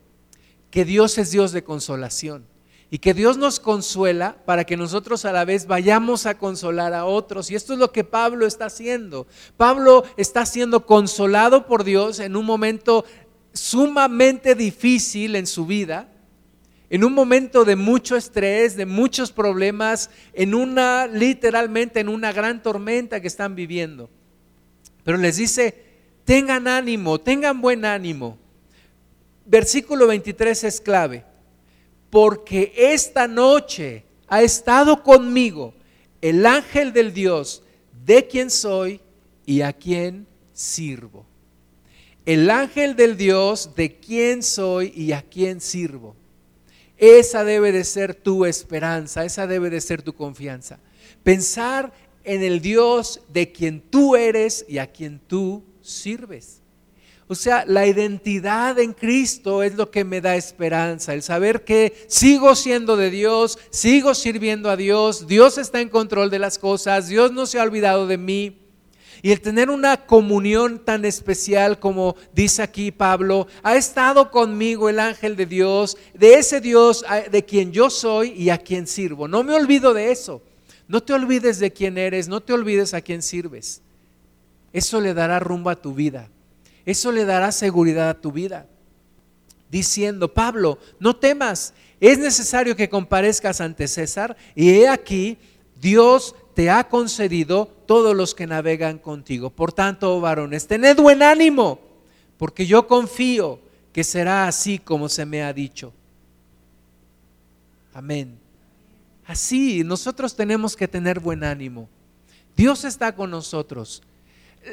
que 0.72 0.86
Dios 0.86 1.18
es 1.18 1.32
Dios 1.32 1.52
de 1.52 1.64
consolación 1.64 2.48
y 2.90 3.00
que 3.00 3.14
Dios 3.14 3.38
nos 3.38 3.60
consuela 3.60 4.38
para 4.46 4.64
que 4.64 4.78
nosotros 4.78 5.24
a 5.26 5.32
la 5.32 5.46
vez 5.46 5.68
vayamos 5.68 6.26
a 6.26 6.38
consolar 6.38 6.94
a 6.94 7.06
otros. 7.06 7.52
Y 7.52 7.56
esto 7.56 7.74
es 7.74 7.80
lo 7.80 7.92
que 7.92 8.04
Pablo 8.04 8.46
está 8.46 8.66
haciendo. 8.66 9.28
Pablo 9.56 10.04
está 10.18 10.46
siendo 10.46 10.86
consolado 10.86 11.68
por 11.68 11.84
Dios 11.84 12.20
en 12.20 12.36
un 12.36 12.46
momento 12.46 13.06
sumamente 13.54 14.56
difícil 14.56 15.36
en 15.36 15.48
su 15.48 15.66
vida, 15.66 16.11
en 16.92 17.04
un 17.04 17.14
momento 17.14 17.66
de 17.66 17.76
mucho 17.76 18.16
estrés, 18.16 18.76
de 18.76 18.86
muchos 18.86 19.32
problemas, 19.32 20.12
en 20.34 20.54
una, 20.54 21.08
literalmente 21.08 22.00
en 22.00 22.10
una 22.10 22.32
gran 22.32 22.62
tormenta 22.62 23.20
que 23.20 23.28
están 23.28 23.56
viviendo. 23.56 24.12
Pero 25.04 25.18
les 25.18 25.38
dice, 25.38 25.74
tengan 26.24 26.68
ánimo, 26.68 27.20
tengan 27.20 27.60
buen 27.62 27.84
ánimo. 27.84 28.38
Versículo 29.48 30.06
23 30.06 30.64
es 30.66 30.80
clave, 30.80 31.26
porque 32.12 32.72
esta 32.76 33.28
noche 33.28 34.06
ha 34.28 34.44
estado 34.44 35.02
conmigo 35.02 35.74
el 36.22 36.46
ángel 36.46 36.94
del 36.94 37.12
Dios, 37.12 37.64
de 38.06 38.28
quien 38.28 38.52
soy 38.52 39.02
y 39.48 39.62
a 39.62 39.74
quien 39.74 40.28
sirvo 40.54 41.26
el 42.26 42.50
ángel 42.50 42.96
del 42.96 43.18
Dios 43.18 43.72
de 43.76 43.96
quién 43.96 44.44
soy 44.44 44.94
y 44.96 45.12
a 45.12 45.22
quién 45.22 45.60
sirvo. 45.60 46.16
Esa 47.02 47.44
debe 47.44 47.72
de 47.72 47.84
ser 47.84 48.14
tu 48.14 48.46
esperanza, 48.46 49.26
esa 49.26 49.48
debe 49.48 49.72
de 49.72 49.82
ser 49.82 50.04
tu 50.04 50.14
confianza. 50.14 50.78
Pensar 51.24 51.92
en 52.24 52.44
el 52.44 52.62
Dios 52.62 53.22
de 53.28 53.52
quien 53.52 53.82
tú 53.82 54.16
eres 54.16 54.64
y 54.70 54.78
a 54.78 54.86
quien 54.86 55.20
tú 55.20 55.64
sirves. 55.82 56.62
O 57.28 57.34
sea, 57.34 57.66
la 57.66 57.88
identidad 57.88 58.78
en 58.78 58.94
Cristo 58.94 59.64
es 59.64 59.74
lo 59.74 59.90
que 59.90 60.04
me 60.04 60.22
da 60.22 60.36
esperanza, 60.36 61.16
el 61.16 61.24
saber 61.24 61.64
que 61.64 62.06
sigo 62.08 62.56
siendo 62.56 62.96
de 62.98 63.10
Dios, 63.10 63.58
sigo 63.72 64.14
sirviendo 64.14 64.70
a 64.70 64.78
Dios, 64.78 65.26
Dios 65.26 65.58
está 65.58 65.82
en 65.82 65.90
control 65.90 66.30
de 66.30 66.38
las 66.38 66.60
cosas, 66.60 67.08
Dios 67.08 67.32
no 67.32 67.48
se 67.48 67.58
ha 67.58 67.64
olvidado 67.64 68.06
de 68.06 68.20
mí. 68.20 68.61
Y 69.22 69.32
el 69.32 69.42
tener 69.42 69.70
una 69.70 70.06
comunión 70.06 70.80
tan 70.80 71.06
especial 71.06 71.80
como 71.80 72.16
dice 72.34 72.64
aquí 72.64 72.92
Pablo, 72.92 73.48
ha 73.62 73.76
estado 73.76 74.32
conmigo 74.32 74.90
el 74.90 75.00
ángel 75.00 75.36
de 75.36 75.46
Dios, 75.46 75.98
de 76.14 76.36
ese 76.36 76.60
Dios 76.60 77.06
de 77.30 77.46
quien 77.46 77.72
yo 77.72 77.90
soy 77.90 78.32
y 78.32 78.50
a 78.50 78.58
quien 78.58 78.88
sirvo. 78.88 79.28
No 79.28 79.44
me 79.44 79.54
olvido 79.54 79.94
de 79.94 80.12
eso. 80.12 80.42
No 80.88 81.02
te 81.02 81.14
olvides 81.14 81.60
de 81.60 81.72
quién 81.72 81.98
eres, 81.98 82.28
no 82.28 82.42
te 82.42 82.52
olvides 82.52 82.94
a 82.94 83.02
quién 83.02 83.22
sirves. 83.22 83.82
Eso 84.74 85.00
le 85.00 85.14
dará 85.14 85.40
rumbo 85.40 85.70
a 85.70 85.76
tu 85.76 85.94
vida. 85.94 86.28
Eso 86.86 87.12
le 87.12 87.26
dará 87.26 87.52
seguridad 87.52 88.10
a 88.10 88.20
tu 88.20 88.32
vida. 88.32 88.68
Diciendo, 89.70 90.34
Pablo, 90.34 90.80
no 91.00 91.16
temas, 91.16 91.74
es 92.00 92.18
necesario 92.18 92.76
que 92.76 92.90
comparezcas 92.90 93.62
ante 93.62 93.88
César 93.88 94.36
y 94.56 94.72
he 94.72 94.90
aquí, 94.90 95.38
Dios 95.80 96.36
te 96.54 96.70
ha 96.70 96.88
concedido 96.88 97.68
todos 97.86 98.16
los 98.16 98.36
que 98.36 98.48
navegan 98.48 98.98
contigo. 98.98 99.50
Por 99.50 99.74
tanto, 99.74 100.16
oh 100.16 100.22
varones, 100.22 100.68
tened 100.68 100.98
buen 100.98 101.24
ánimo, 101.24 101.80
porque 102.38 102.66
yo 102.66 102.88
confío 102.88 103.60
que 103.94 104.04
será 104.04 104.48
así 104.48 104.80
como 104.80 105.10
se 105.10 105.26
me 105.26 105.44
ha 105.44 105.54
dicho. 105.54 105.94
Amén. 107.94 108.38
Así, 109.26 109.84
nosotros 109.84 110.36
tenemos 110.36 110.76
que 110.76 110.88
tener 110.88 111.20
buen 111.20 111.44
ánimo. 111.44 111.88
Dios 112.56 112.84
está 112.84 113.16
con 113.16 113.32
nosotros. 113.32 114.02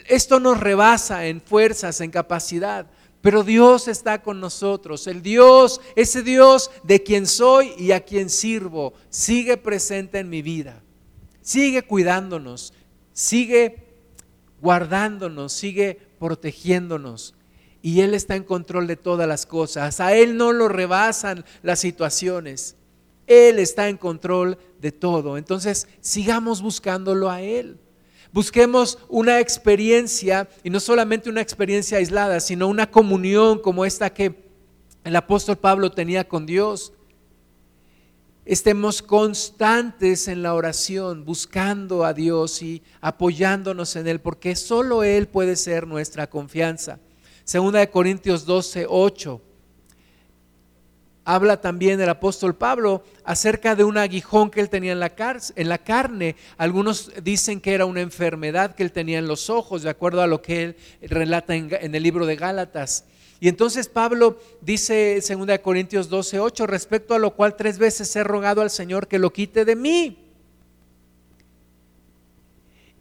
Esto 0.06 0.40
nos 0.40 0.58
rebasa 0.58 1.26
en 1.26 1.40
fuerzas, 1.40 2.00
en 2.00 2.10
capacidad, 2.10 2.86
pero 3.20 3.42
Dios 3.42 3.88
está 3.88 4.22
con 4.22 4.40
nosotros. 4.40 5.06
El 5.06 5.22
Dios, 5.22 5.80
ese 5.96 6.22
Dios 6.22 6.70
de 6.82 7.02
quien 7.02 7.26
soy 7.26 7.72
y 7.78 7.92
a 7.92 8.00
quien 8.00 8.30
sirvo, 8.30 8.92
sigue 9.10 9.56
presente 9.56 10.18
en 10.18 10.28
mi 10.28 10.42
vida. 10.42 10.82
Sigue 11.48 11.80
cuidándonos, 11.80 12.74
sigue 13.14 13.86
guardándonos, 14.60 15.50
sigue 15.50 15.98
protegiéndonos. 16.18 17.34
Y 17.80 18.02
Él 18.02 18.12
está 18.12 18.36
en 18.36 18.44
control 18.44 18.86
de 18.86 18.96
todas 18.96 19.26
las 19.26 19.46
cosas. 19.46 19.98
A 19.98 20.12
Él 20.12 20.36
no 20.36 20.52
lo 20.52 20.68
rebasan 20.68 21.46
las 21.62 21.78
situaciones. 21.78 22.76
Él 23.26 23.60
está 23.60 23.88
en 23.88 23.96
control 23.96 24.58
de 24.78 24.92
todo. 24.92 25.38
Entonces, 25.38 25.88
sigamos 26.02 26.60
buscándolo 26.60 27.30
a 27.30 27.40
Él. 27.40 27.78
Busquemos 28.30 28.98
una 29.08 29.40
experiencia, 29.40 30.50
y 30.62 30.68
no 30.68 30.80
solamente 30.80 31.30
una 31.30 31.40
experiencia 31.40 31.96
aislada, 31.96 32.40
sino 32.40 32.68
una 32.68 32.90
comunión 32.90 33.58
como 33.58 33.86
esta 33.86 34.12
que 34.12 34.50
el 35.02 35.16
apóstol 35.16 35.56
Pablo 35.56 35.92
tenía 35.92 36.28
con 36.28 36.44
Dios. 36.44 36.92
Estemos 38.48 39.02
constantes 39.02 40.26
en 40.26 40.42
la 40.42 40.54
oración, 40.54 41.26
buscando 41.26 42.02
a 42.02 42.14
Dios 42.14 42.62
y 42.62 42.82
apoyándonos 43.02 43.94
en 43.94 44.08
Él, 44.08 44.22
porque 44.22 44.56
solo 44.56 45.04
Él 45.04 45.28
puede 45.28 45.54
ser 45.54 45.86
nuestra 45.86 46.30
confianza. 46.30 46.98
Segunda 47.44 47.80
de 47.80 47.90
Corintios 47.90 48.46
12, 48.46 48.86
8 48.88 49.42
habla 51.26 51.60
también 51.60 52.00
el 52.00 52.08
apóstol 52.08 52.56
Pablo 52.56 53.04
acerca 53.22 53.74
de 53.74 53.84
un 53.84 53.98
aguijón 53.98 54.50
que 54.50 54.60
él 54.60 54.70
tenía 54.70 54.92
en 54.92 55.00
la, 55.68 55.78
carne. 55.78 56.36
Algunos 56.56 57.12
dicen 57.22 57.60
que 57.60 57.74
era 57.74 57.84
una 57.84 58.00
enfermedad 58.00 58.74
que 58.74 58.82
él 58.82 58.92
tenía 58.92 59.18
en 59.18 59.28
los 59.28 59.50
ojos, 59.50 59.82
de 59.82 59.90
acuerdo 59.90 60.22
a 60.22 60.26
lo 60.26 60.40
que 60.40 60.62
él 60.62 60.76
relata 61.02 61.54
en 61.54 61.94
el 61.94 62.02
libro 62.02 62.24
de 62.24 62.36
Gálatas. 62.36 63.04
Y 63.40 63.48
entonces 63.48 63.88
Pablo 63.88 64.38
dice 64.60 65.22
en 65.28 65.46
2 65.46 65.58
Corintios 65.60 66.08
12, 66.08 66.40
8, 66.40 66.66
respecto 66.66 67.14
a 67.14 67.18
lo 67.18 67.34
cual 67.34 67.56
tres 67.56 67.78
veces 67.78 68.14
he 68.16 68.24
rogado 68.24 68.62
al 68.62 68.70
Señor 68.70 69.06
que 69.06 69.18
lo 69.18 69.32
quite 69.32 69.64
de 69.64 69.76
mí. 69.76 70.18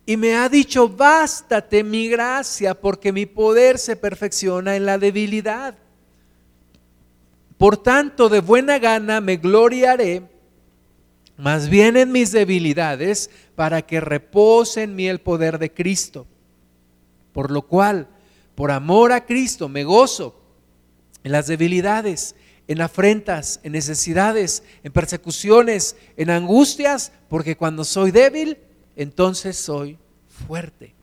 Y 0.06 0.16
me 0.16 0.36
ha 0.36 0.48
dicho, 0.48 0.88
bástate 0.88 1.84
mi 1.84 2.08
gracia, 2.08 2.80
porque 2.80 3.12
mi 3.12 3.26
poder 3.26 3.78
se 3.78 3.96
perfecciona 3.96 4.76
en 4.76 4.86
la 4.86 4.98
debilidad. 4.98 5.76
Por 7.58 7.76
tanto, 7.76 8.30
de 8.30 8.40
buena 8.40 8.80
gana 8.80 9.20
me 9.20 9.38
gloriaré, 9.38 10.24
más 11.36 11.68
bien 11.68 11.98
en 11.98 12.12
mis 12.12 12.32
debilidades, 12.32 13.30
para 13.56 13.82
que 13.82 14.00
repose 14.00 14.84
en 14.84 14.96
mí 14.96 15.08
el 15.08 15.20
poder 15.20 15.58
de 15.58 15.74
Cristo. 15.74 16.26
Por 17.34 17.52
lo 17.52 17.64
cual, 17.64 18.08
por 18.58 18.72
amor 18.72 19.12
a 19.12 19.24
Cristo, 19.24 19.70
me 19.70 19.84
gozo 19.84 20.34
en 21.24 21.32
las 21.32 21.46
debilidades, 21.46 22.34
en 22.68 22.82
afrentas, 22.82 23.60
en 23.62 23.74
necesidades, 23.74 24.64
en 24.82 24.92
persecuciones, 24.92 25.96
en 26.18 26.32
angustias, 26.32 27.12
porque 27.30 27.56
cuando 27.56 27.84
soy 27.84 28.10
débil, 28.10 28.58
entonces 28.96 29.58
soy 29.58 30.00
fuerte. 30.48 30.96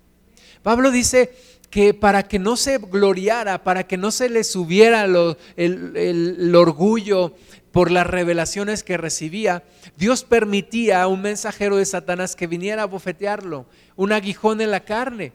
Pablo 0.65 0.91
dice, 0.91 1.31
que 1.71 1.95
para 1.95 2.25
que 2.25 2.41
no 2.41 2.57
se 2.57 2.79
gloriara, 2.79 3.63
para 3.63 3.87
que 3.87 3.97
no 3.99 4.11
se 4.11 4.29
le 4.29 4.43
subiera 4.43 5.05
el, 5.05 6.55
orgullo 6.57 7.37
por 7.71 7.93
las 7.93 8.07
revelaciones 8.09 8.83
que 8.83 8.97
recibía, 8.97 9.63
Dios 9.97 10.25
permitía 10.25 11.03
a 11.03 11.07
un 11.07 11.23
mensajero 11.23 11.77
de 11.77 11.85
Satanás 11.85 12.35
que 12.35 12.49
viniera 12.49 12.83
a 12.83 12.87
bofetearlo, 12.87 13.67
un 13.95 14.11
aguijón 14.11 14.61
en 14.61 14.73
la 14.73 14.85
carne. 14.85 15.33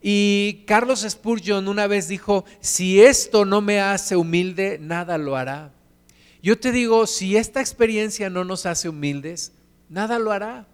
Y 0.00 0.64
Carlos 0.66 1.04
Spurgeon 1.08 1.66
una 1.68 1.86
vez 1.86 2.08
dijo, 2.08 2.44
si 2.60 3.00
esto 3.00 3.44
no 3.44 3.60
me 3.60 3.80
hace 3.80 4.16
humilde, 4.16 4.78
nada 4.80 5.18
lo 5.18 5.36
hará. 5.36 5.72
Yo 6.42 6.58
te 6.58 6.70
digo, 6.70 7.06
si 7.06 7.36
esta 7.36 7.60
experiencia 7.60 8.30
no 8.30 8.44
nos 8.44 8.64
hace 8.64 8.88
humildes, 8.88 9.52
nada 9.88 10.18
lo 10.18 10.30
hará. 10.30 10.68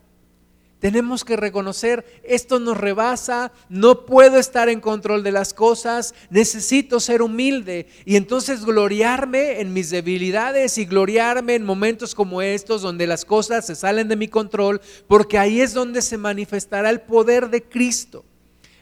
Tenemos 0.78 1.24
que 1.24 1.36
reconocer, 1.36 2.04
esto 2.24 2.60
nos 2.60 2.76
rebasa, 2.76 3.52
no 3.70 4.04
puedo 4.04 4.38
estar 4.38 4.68
en 4.68 4.80
control 4.80 5.22
de 5.22 5.32
las 5.32 5.54
cosas, 5.54 6.14
necesito 6.28 7.00
ser 7.00 7.22
humilde 7.22 7.86
y 8.04 8.16
entonces 8.16 8.66
gloriarme 8.66 9.62
en 9.62 9.72
mis 9.72 9.88
debilidades 9.88 10.76
y 10.76 10.84
gloriarme 10.84 11.54
en 11.54 11.64
momentos 11.64 12.14
como 12.14 12.42
estos 12.42 12.82
donde 12.82 13.06
las 13.06 13.24
cosas 13.24 13.64
se 13.64 13.76
salen 13.76 14.08
de 14.08 14.16
mi 14.16 14.28
control, 14.28 14.82
porque 15.06 15.38
ahí 15.38 15.62
es 15.62 15.72
donde 15.72 16.02
se 16.02 16.18
manifestará 16.18 16.90
el 16.90 17.00
poder 17.00 17.48
de 17.48 17.62
Cristo. 17.62 18.26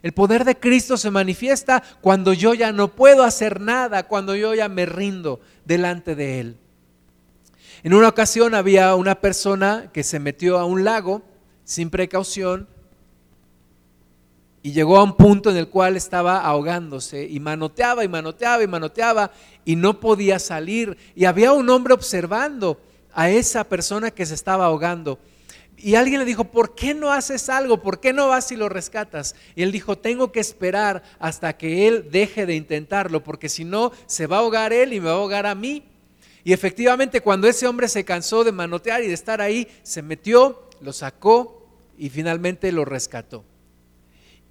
El 0.03 0.13
poder 0.13 0.45
de 0.45 0.59
Cristo 0.59 0.97
se 0.97 1.11
manifiesta 1.11 1.83
cuando 2.01 2.33
yo 2.33 2.55
ya 2.55 2.73
no 2.73 2.89
puedo 2.89 3.23
hacer 3.23 3.61
nada, 3.61 4.09
cuando 4.09 4.35
yo 4.35 4.55
ya 4.55 4.69
me 4.69 4.87
rindo 4.87 5.41
delante 5.65 6.15
de 6.15 6.41
Él. 6.41 6.57
En 7.85 7.95
una 7.95 8.09
ocasión 8.09 8.55
había 8.55 8.95
una 8.95 9.17
persona 9.17 9.91
que 9.93 10.03
se 10.03 10.19
metió 10.19 10.59
a 10.59 10.65
un 10.65 10.85
lago, 10.85 11.23
sin 11.65 11.91
precaución 11.91 12.69
y 14.63 14.73
llegó 14.73 14.97
a 14.97 15.03
un 15.03 15.17
punto 15.17 15.51
en 15.51 15.57
el 15.57 15.69
cual 15.69 15.97
estaba 15.97 16.39
ahogándose 16.39 17.27
y 17.29 17.41
manoteaba 17.41 18.05
y 18.05 18.09
manoteaba 18.09 18.63
y 18.63 18.69
manoteaba 18.69 19.31
y 19.65 19.75
no 19.75 19.99
podía 19.99 20.39
salir. 20.39 20.97
Y 21.17 21.25
había 21.25 21.53
un 21.53 21.69
hombre 21.69 21.95
observando 21.95 22.81
a 23.13 23.29
esa 23.29 23.65
persona 23.65 24.13
que 24.13 24.25
se 24.25 24.35
estaba 24.35 24.67
ahogando. 24.67 25.19
Y 25.83 25.97
alguien 25.97 26.21
le 26.21 26.25
dijo, 26.25 26.45
¿por 26.45 26.77
qué 26.77 26.95
no 26.95 27.11
haces 27.11 27.49
algo? 27.49 27.83
¿Por 27.83 27.99
qué 27.99 28.13
no 28.13 28.29
vas 28.29 28.53
y 28.53 28.57
lo 28.57 28.69
rescatas? 28.69 29.35
Y 29.57 29.65
él 29.65 29.73
dijo, 29.73 29.99
tengo 29.99 30.31
que 30.31 30.39
esperar 30.39 31.03
hasta 31.19 31.59
que 31.59 31.89
él 31.89 32.09
deje 32.13 32.47
de 32.47 32.55
intentarlo, 32.55 33.25
porque 33.25 33.49
si 33.49 33.65
no, 33.65 33.91
se 34.07 34.29
va 34.29 34.37
a 34.37 34.41
ahogar 34.41 34.73
él 34.73 34.93
y 34.93 35.01
me 35.01 35.07
va 35.07 35.13
a 35.13 35.17
ahogar 35.17 35.45
a 35.45 35.57
mí. 35.57 35.83
Y 36.45 36.53
efectivamente, 36.53 37.21
cuando 37.21 37.49
ese 37.49 37.67
hombre 37.67 37.89
se 37.89 38.05
cansó 38.05 38.45
de 38.45 38.53
manotear 38.53 39.03
y 39.03 39.09
de 39.09 39.15
estar 39.15 39.41
ahí, 39.41 39.67
se 39.83 40.03
metió, 40.03 40.69
lo 40.81 40.93
sacó 40.93 41.67
y 41.99 42.11
finalmente 42.11 42.71
lo 42.71 42.85
rescató. 42.85 43.45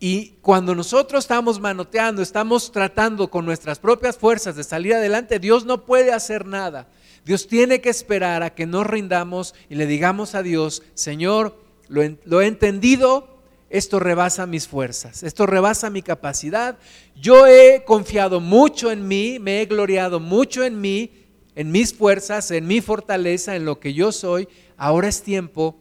Y 0.02 0.34
cuando 0.42 0.76
nosotros 0.76 1.24
estamos 1.24 1.62
manoteando, 1.62 2.22
estamos 2.22 2.74
tratando 2.74 3.30
con 3.30 3.46
nuestras 3.46 3.80
propias 3.80 4.18
fuerzas 4.18 4.58
de 4.58 4.66
salir 4.66 4.96
adelante, 4.96 5.40
Dios 5.40 5.64
no 5.64 5.86
puede 5.86 6.12
hacer 6.12 6.46
nada. 6.46 6.90
Dios 7.26 7.48
tiene 7.48 7.82
que 7.82 7.90
esperar 7.90 8.44
a 8.44 8.56
que 8.56 8.66
nos 8.66 8.88
rindamos 8.88 9.54
y 9.70 9.76
le 9.76 9.86
digamos 9.86 10.34
a 10.34 10.44
Dios, 10.44 10.84
Señor, 10.96 11.58
lo, 11.88 12.42
he 12.42 12.48
entendido, 12.48 13.28
esto 13.70 14.00
rebasa 14.00 14.46
mis 14.46 14.68
fuerzas, 14.68 15.24
esto 15.24 15.46
rebasa 15.46 15.90
mi 15.90 16.02
capacidad. 16.02 16.78
Yo 17.16 17.48
he 17.48 17.84
confiado 17.86 18.40
mucho 18.40 18.92
en 18.92 19.08
mí, 19.08 19.40
me 19.40 19.62
he 19.62 19.66
gloriado 19.66 20.20
mucho 20.20 20.64
en 20.64 20.80
mí, 20.80 21.12
en 21.56 21.72
mis 21.72 21.94
fuerzas, 21.94 22.50
en 22.52 22.66
mi 22.66 22.82
fortaleza, 22.82 23.56
en 23.56 23.66
lo 23.66 23.80
que 23.80 23.94
yo 23.94 24.12
soy. 24.12 24.48
Ahora 24.78 25.10
es 25.10 25.22
tiempo 25.22 25.78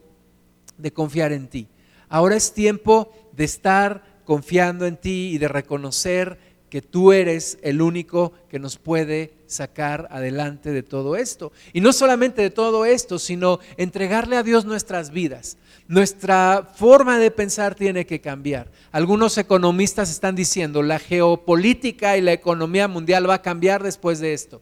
de 0.77 0.91
confiar 0.91 1.31
en 1.31 1.47
ti. 1.47 1.67
Ahora 2.09 2.35
es 2.35 2.53
tiempo 2.53 3.13
de 3.31 3.45
estar 3.45 4.21
confiando 4.25 4.85
en 4.85 4.97
ti 4.97 5.31
y 5.33 5.37
de 5.37 5.47
reconocer 5.47 6.50
que 6.71 6.81
tú 6.81 7.11
eres 7.11 7.59
el 7.63 7.81
único 7.81 8.31
que 8.49 8.57
nos 8.57 8.77
puede 8.77 9.33
sacar 9.45 10.07
adelante 10.09 10.71
de 10.71 10.83
todo 10.83 11.17
esto. 11.17 11.51
Y 11.73 11.81
no 11.81 11.91
solamente 11.91 12.41
de 12.41 12.49
todo 12.49 12.85
esto, 12.85 13.19
sino 13.19 13.59
entregarle 13.75 14.37
a 14.37 14.43
Dios 14.43 14.63
nuestras 14.63 15.11
vidas. 15.11 15.57
Nuestra 15.89 16.71
forma 16.73 17.19
de 17.19 17.29
pensar 17.29 17.75
tiene 17.75 18.05
que 18.05 18.21
cambiar. 18.21 18.71
Algunos 18.93 19.37
economistas 19.37 20.09
están 20.09 20.33
diciendo, 20.33 20.81
la 20.81 20.97
geopolítica 20.97 22.15
y 22.15 22.21
la 22.21 22.31
economía 22.31 22.87
mundial 22.87 23.29
va 23.29 23.35
a 23.35 23.41
cambiar 23.41 23.83
después 23.83 24.19
de 24.21 24.33
esto. 24.33 24.61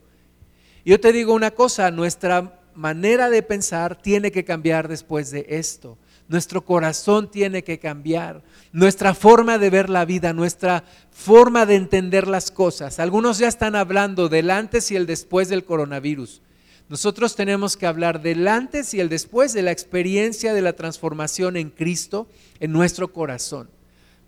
Yo 0.84 1.00
te 1.00 1.14
digo 1.14 1.36
una 1.36 1.52
cosa, 1.52 1.92
nuestra 1.92 2.60
manera 2.74 3.30
de 3.30 3.44
pensar 3.44 4.02
tiene 4.02 4.32
que 4.32 4.44
cambiar 4.44 4.88
después 4.88 5.30
de 5.30 5.46
esto. 5.48 6.00
Nuestro 6.30 6.64
corazón 6.64 7.32
tiene 7.32 7.64
que 7.64 7.80
cambiar, 7.80 8.44
nuestra 8.72 9.16
forma 9.16 9.58
de 9.58 9.72
ver 9.72 9.90
la 9.90 10.06
vida, 10.06 10.32
nuestra 10.32 10.84
forma 11.10 11.66
de 11.66 11.74
entender 11.74 12.28
las 12.28 12.52
cosas. 12.52 13.00
Algunos 13.00 13.40
ya 13.40 13.48
están 13.48 13.76
hablando 13.76 14.30
del 14.30 14.52
antes 14.52 14.92
y 14.92 14.96
el 14.96 15.08
después 15.08 15.50
del 15.50 15.66
coronavirus. 15.66 16.44
Nosotros 16.88 17.36
tenemos 17.36 17.76
que 17.76 17.88
hablar 17.88 18.22
del 18.22 18.48
antes 18.48 18.94
y 18.94 19.00
el 19.00 19.10
después 19.10 19.54
de 19.54 19.64
la 19.64 19.72
experiencia 19.72 20.54
de 20.54 20.62
la 20.62 20.74
transformación 20.74 21.58
en 21.58 21.72
Cristo 21.72 22.28
en 22.60 22.74
nuestro 22.74 23.12
corazón. 23.12 23.68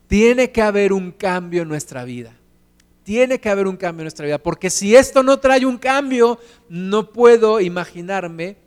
Tiene 0.08 0.52
que 0.52 0.64
haber 0.64 0.94
un 0.94 1.12
cambio 1.12 1.62
en 1.62 1.68
nuestra 1.68 2.04
vida. 2.04 2.36
Tiene 3.04 3.40
que 3.40 3.50
haber 3.50 3.68
un 3.68 3.78
cambio 3.78 4.02
en 4.02 4.06
nuestra 4.06 4.26
vida, 4.26 4.40
porque 4.40 4.72
si 4.72 4.96
esto 4.96 5.22
no 5.22 5.40
trae 5.40 5.68
un 5.68 5.78
cambio, 5.78 6.40
no 6.68 7.12
puedo 7.12 7.60
imaginarme 7.60 8.58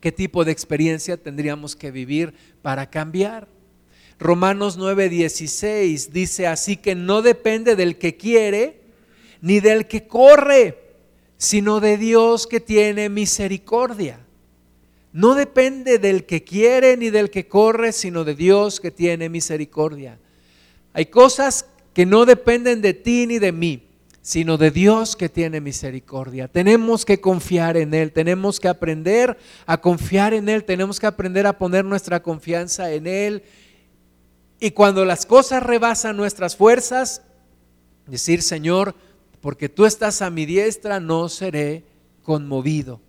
qué 0.00 0.12
tipo 0.12 0.44
de 0.44 0.52
experiencia 0.52 1.16
tendríamos 1.16 1.76
que 1.76 1.90
vivir 1.90 2.34
para 2.62 2.90
cambiar. 2.90 3.48
Romanos 4.18 4.78
9:16 4.78 6.10
dice 6.10 6.46
así 6.46 6.76
que 6.76 6.94
no 6.94 7.22
depende 7.22 7.76
del 7.76 7.96
que 7.96 8.16
quiere 8.16 8.80
ni 9.40 9.60
del 9.60 9.86
que 9.86 10.06
corre, 10.06 10.78
sino 11.38 11.80
de 11.80 11.96
Dios 11.96 12.46
que 12.46 12.60
tiene 12.60 13.08
misericordia. 13.08 14.26
no 15.12 15.34
depende 15.34 15.98
del 15.98 16.24
que 16.24 16.44
quiere 16.44 16.96
ni 16.96 17.10
del 17.10 17.30
que 17.30 17.48
corre, 17.48 17.90
sino 17.92 18.22
de 18.22 18.36
Dios 18.36 18.78
que 18.78 18.92
tiene 18.92 19.28
misericordia. 19.28 20.20
Hay 20.92 21.06
cosas 21.06 21.66
que 21.92 22.06
no 22.06 22.26
dependen 22.26 22.80
de 22.80 22.94
ti 22.94 23.26
ni 23.26 23.40
de 23.40 23.50
mí, 23.50 23.89
sino 24.22 24.58
de 24.58 24.70
Dios 24.70 25.16
que 25.16 25.28
tiene 25.28 25.60
misericordia. 25.60 26.48
Tenemos 26.48 27.04
que 27.04 27.20
confiar 27.20 27.76
en 27.76 27.94
Él, 27.94 28.12
tenemos 28.12 28.60
que 28.60 28.68
aprender 28.68 29.38
a 29.66 29.80
confiar 29.80 30.34
en 30.34 30.48
Él, 30.48 30.64
tenemos 30.64 31.00
que 31.00 31.06
aprender 31.06 31.46
a 31.46 31.56
poner 31.56 31.84
nuestra 31.84 32.22
confianza 32.22 32.92
en 32.92 33.06
Él. 33.06 33.42
Y 34.58 34.72
cuando 34.72 35.04
las 35.04 35.24
cosas 35.24 35.62
rebasan 35.62 36.16
nuestras 36.16 36.54
fuerzas, 36.54 37.22
decir, 38.06 38.42
Señor, 38.42 38.94
porque 39.40 39.70
tú 39.70 39.86
estás 39.86 40.20
a 40.20 40.28
mi 40.28 40.44
diestra, 40.44 41.00
no 41.00 41.28
seré 41.30 41.84
conmovido. 42.22 43.00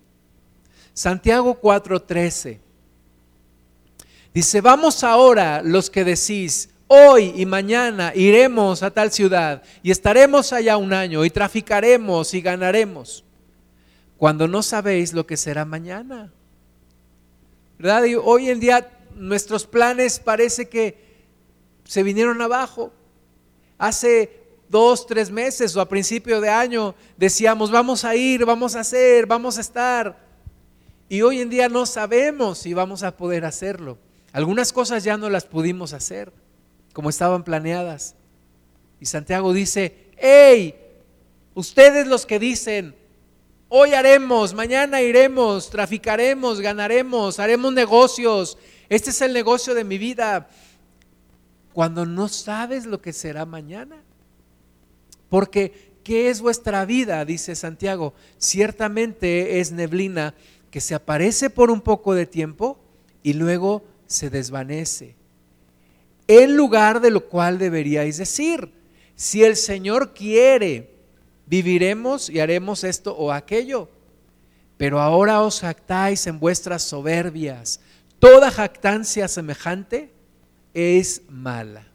Santiago 0.94 1.60
4:13 1.60 2.58
dice, 4.32 4.60
vamos 4.62 5.04
ahora 5.04 5.62
los 5.62 5.90
que 5.90 6.04
decís, 6.04 6.70
hoy 6.86 7.32
y 7.36 7.46
mañana 7.46 8.12
iremos 8.14 8.82
a 8.82 8.90
tal 8.90 9.10
ciudad 9.10 9.62
y 9.82 9.90
estaremos 9.90 10.52
allá 10.52 10.76
un 10.76 10.92
año 10.92 11.24
y 11.24 11.30
traficaremos 11.30 12.34
y 12.34 12.40
ganaremos, 12.40 13.24
cuando 14.16 14.46
no 14.46 14.62
sabéis 14.62 15.12
lo 15.12 15.26
que 15.26 15.36
será 15.36 15.64
mañana. 15.64 16.32
¿Verdad? 17.78 18.04
Hoy 18.22 18.50
en 18.50 18.60
día 18.60 18.88
nuestros 19.16 19.66
planes 19.66 20.20
parece 20.20 20.68
que 20.68 20.96
se 21.84 22.02
vinieron 22.02 22.40
abajo. 22.40 22.92
Hace 23.78 24.42
dos, 24.68 25.06
tres 25.06 25.30
meses 25.30 25.74
o 25.74 25.80
a 25.80 25.88
principio 25.88 26.40
de 26.40 26.48
año 26.48 26.94
decíamos, 27.16 27.70
vamos 27.70 28.04
a 28.04 28.14
ir, 28.14 28.44
vamos 28.44 28.76
a 28.76 28.80
hacer, 28.80 29.26
vamos 29.26 29.58
a 29.58 29.60
estar. 29.60 30.16
Y 31.08 31.22
hoy 31.22 31.40
en 31.40 31.50
día 31.50 31.68
no 31.68 31.84
sabemos 31.84 32.58
si 32.58 32.72
vamos 32.72 33.02
a 33.02 33.16
poder 33.16 33.44
hacerlo. 33.44 33.98
Algunas 34.32 34.72
cosas 34.72 35.04
ya 35.04 35.16
no 35.16 35.28
las 35.28 35.44
pudimos 35.44 35.92
hacer 35.92 36.32
como 36.92 37.10
estaban 37.10 37.44
planeadas. 37.44 38.14
Y 39.00 39.06
Santiago 39.06 39.52
dice, 39.52 40.10
hey, 40.16 40.74
ustedes 41.54 42.06
los 42.06 42.26
que 42.26 42.38
dicen, 42.38 42.94
hoy 43.68 43.94
haremos, 43.94 44.54
mañana 44.54 45.00
iremos, 45.02 45.70
traficaremos, 45.70 46.60
ganaremos, 46.60 47.38
haremos 47.38 47.72
negocios, 47.72 48.58
este 48.88 49.10
es 49.10 49.22
el 49.22 49.32
negocio 49.32 49.74
de 49.74 49.84
mi 49.84 49.98
vida, 49.98 50.48
cuando 51.72 52.04
no 52.04 52.28
sabes 52.28 52.86
lo 52.86 53.00
que 53.00 53.12
será 53.12 53.46
mañana. 53.46 54.02
Porque, 55.28 55.94
¿qué 56.04 56.28
es 56.28 56.42
vuestra 56.42 56.84
vida? 56.84 57.24
Dice 57.24 57.56
Santiago. 57.56 58.12
Ciertamente 58.36 59.60
es 59.60 59.72
neblina 59.72 60.34
que 60.70 60.82
se 60.82 60.94
aparece 60.94 61.48
por 61.48 61.70
un 61.70 61.80
poco 61.80 62.14
de 62.14 62.26
tiempo 62.26 62.78
y 63.22 63.32
luego 63.32 63.82
se 64.06 64.28
desvanece. 64.28 65.16
En 66.28 66.56
lugar 66.56 67.00
de 67.00 67.10
lo 67.10 67.28
cual 67.28 67.58
deberíais 67.58 68.16
decir, 68.16 68.72
si 69.16 69.44
el 69.44 69.56
Señor 69.56 70.14
quiere, 70.14 70.94
viviremos 71.46 72.30
y 72.30 72.40
haremos 72.40 72.84
esto 72.84 73.14
o 73.16 73.32
aquello. 73.32 73.88
Pero 74.76 75.00
ahora 75.00 75.42
os 75.42 75.60
jactáis 75.60 76.26
en 76.26 76.38
vuestras 76.38 76.82
soberbias. 76.82 77.80
Toda 78.18 78.50
jactancia 78.50 79.28
semejante 79.28 80.10
es 80.72 81.22
mala 81.28 81.92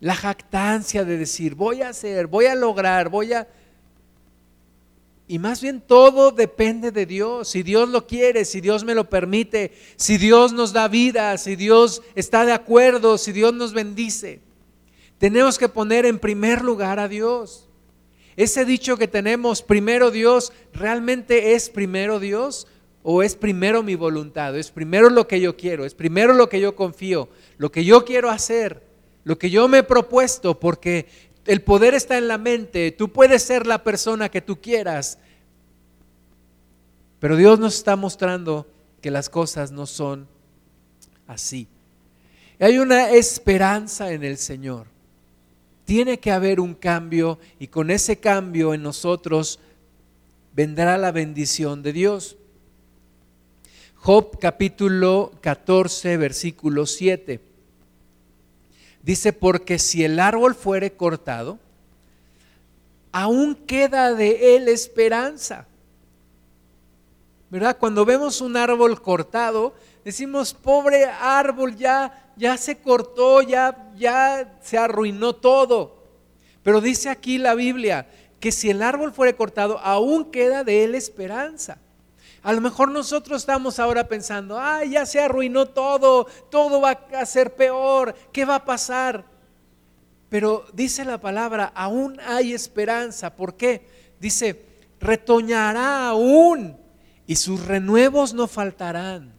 la 0.00 0.14
jactancia 0.14 1.04
de 1.04 1.18
decir, 1.18 1.54
voy 1.54 1.82
a 1.82 1.90
hacer, 1.90 2.26
voy 2.26 2.46
a 2.46 2.54
lograr, 2.54 3.10
voy 3.10 3.34
a... 3.34 3.46
Y 5.30 5.38
más 5.38 5.62
bien 5.62 5.80
todo 5.80 6.32
depende 6.32 6.90
de 6.90 7.06
Dios. 7.06 7.50
Si 7.50 7.62
Dios 7.62 7.88
lo 7.88 8.04
quiere, 8.04 8.44
si 8.44 8.60
Dios 8.60 8.82
me 8.82 8.96
lo 8.96 9.08
permite, 9.08 9.70
si 9.94 10.18
Dios 10.18 10.52
nos 10.52 10.72
da 10.72 10.88
vida, 10.88 11.38
si 11.38 11.54
Dios 11.54 12.02
está 12.16 12.44
de 12.44 12.50
acuerdo, 12.50 13.16
si 13.16 13.30
Dios 13.30 13.54
nos 13.54 13.72
bendice. 13.72 14.40
Tenemos 15.18 15.56
que 15.56 15.68
poner 15.68 16.04
en 16.04 16.18
primer 16.18 16.64
lugar 16.64 16.98
a 16.98 17.06
Dios. 17.06 17.68
Ese 18.34 18.64
dicho 18.64 18.96
que 18.96 19.06
tenemos, 19.06 19.62
primero 19.62 20.10
Dios, 20.10 20.52
¿realmente 20.72 21.54
es 21.54 21.70
primero 21.70 22.18
Dios? 22.18 22.66
¿O 23.04 23.22
es 23.22 23.36
primero 23.36 23.84
mi 23.84 23.94
voluntad? 23.94 24.58
¿Es 24.58 24.72
primero 24.72 25.10
lo 25.10 25.28
que 25.28 25.40
yo 25.40 25.56
quiero? 25.56 25.84
¿Es 25.84 25.94
primero 25.94 26.34
lo 26.34 26.48
que 26.48 26.58
yo 26.58 26.74
confío? 26.74 27.28
¿Lo 27.56 27.70
que 27.70 27.84
yo 27.84 28.04
quiero 28.04 28.30
hacer? 28.30 28.82
lo 29.24 29.38
que 29.38 29.50
yo 29.50 29.68
me 29.68 29.78
he 29.78 29.82
propuesto, 29.82 30.58
porque 30.58 31.06
el 31.46 31.62
poder 31.62 31.94
está 31.94 32.18
en 32.18 32.28
la 32.28 32.38
mente, 32.38 32.92
tú 32.92 33.10
puedes 33.10 33.42
ser 33.42 33.66
la 33.66 33.82
persona 33.82 34.28
que 34.28 34.40
tú 34.40 34.60
quieras, 34.60 35.18
pero 37.18 37.36
Dios 37.36 37.58
nos 37.58 37.76
está 37.76 37.96
mostrando 37.96 38.66
que 39.00 39.10
las 39.10 39.28
cosas 39.28 39.72
no 39.72 39.86
son 39.86 40.26
así. 41.26 41.68
Hay 42.58 42.78
una 42.78 43.10
esperanza 43.10 44.12
en 44.12 44.22
el 44.22 44.36
Señor. 44.36 44.86
Tiene 45.84 46.18
que 46.18 46.30
haber 46.30 46.60
un 46.60 46.74
cambio 46.74 47.38
y 47.58 47.68
con 47.68 47.90
ese 47.90 48.18
cambio 48.18 48.74
en 48.74 48.82
nosotros 48.82 49.58
vendrá 50.54 50.98
la 50.98 51.10
bendición 51.10 51.82
de 51.82 51.92
Dios. 51.92 52.36
Job 53.96 54.38
capítulo 54.38 55.32
14, 55.40 56.16
versículo 56.16 56.86
7. 56.86 57.49
Dice, 59.02 59.32
porque 59.32 59.78
si 59.78 60.04
el 60.04 60.20
árbol 60.20 60.54
fuere 60.54 60.92
cortado, 60.92 61.58
aún 63.12 63.54
queda 63.54 64.14
de 64.14 64.56
él 64.56 64.68
esperanza. 64.68 65.66
¿Verdad? 67.50 67.78
Cuando 67.78 68.04
vemos 68.04 68.40
un 68.40 68.56
árbol 68.56 69.00
cortado, 69.02 69.74
decimos, 70.04 70.54
pobre 70.54 71.06
árbol, 71.06 71.76
ya, 71.76 72.32
ya 72.36 72.56
se 72.56 72.78
cortó, 72.78 73.42
ya, 73.42 73.90
ya 73.96 74.58
se 74.62 74.78
arruinó 74.78 75.34
todo. 75.34 76.04
Pero 76.62 76.80
dice 76.80 77.08
aquí 77.08 77.38
la 77.38 77.54
Biblia 77.54 78.06
que 78.38 78.52
si 78.52 78.70
el 78.70 78.82
árbol 78.82 79.12
fuere 79.12 79.34
cortado, 79.34 79.78
aún 79.80 80.30
queda 80.30 80.62
de 80.62 80.84
él 80.84 80.94
esperanza. 80.94 81.78
A 82.42 82.52
lo 82.54 82.60
mejor 82.62 82.90
nosotros 82.90 83.42
estamos 83.42 83.78
ahora 83.78 84.08
pensando, 84.08 84.58
ay, 84.58 84.90
ya 84.90 85.04
se 85.04 85.20
arruinó 85.20 85.66
todo, 85.66 86.26
todo 86.50 86.80
va 86.80 86.92
a 87.18 87.26
ser 87.26 87.54
peor, 87.54 88.14
¿qué 88.32 88.46
va 88.46 88.56
a 88.56 88.64
pasar? 88.64 89.26
Pero 90.30 90.64
dice 90.72 91.04
la 91.04 91.20
palabra, 91.20 91.70
aún 91.74 92.18
hay 92.26 92.54
esperanza. 92.54 93.36
¿Por 93.36 93.56
qué? 93.56 93.86
Dice, 94.18 94.64
retoñará 95.00 96.08
aún 96.08 96.78
y 97.26 97.36
sus 97.36 97.66
renuevos 97.66 98.32
no 98.32 98.46
faltarán. 98.46 99.34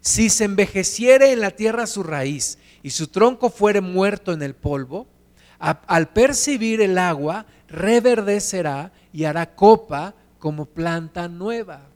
Si 0.00 0.30
se 0.30 0.44
envejeciere 0.44 1.32
en 1.32 1.40
la 1.40 1.50
tierra 1.50 1.86
su 1.86 2.02
raíz 2.02 2.58
y 2.82 2.90
su 2.90 3.08
tronco 3.08 3.50
fuere 3.50 3.80
muerto 3.82 4.32
en 4.32 4.42
el 4.42 4.54
polvo, 4.54 5.06
al 5.58 6.08
percibir 6.08 6.80
el 6.80 6.98
agua, 6.98 7.46
reverdecerá 7.68 8.90
y 9.12 9.24
hará 9.24 9.54
copa 9.54 10.14
como 10.38 10.66
planta 10.66 11.28
nueva 11.28 11.91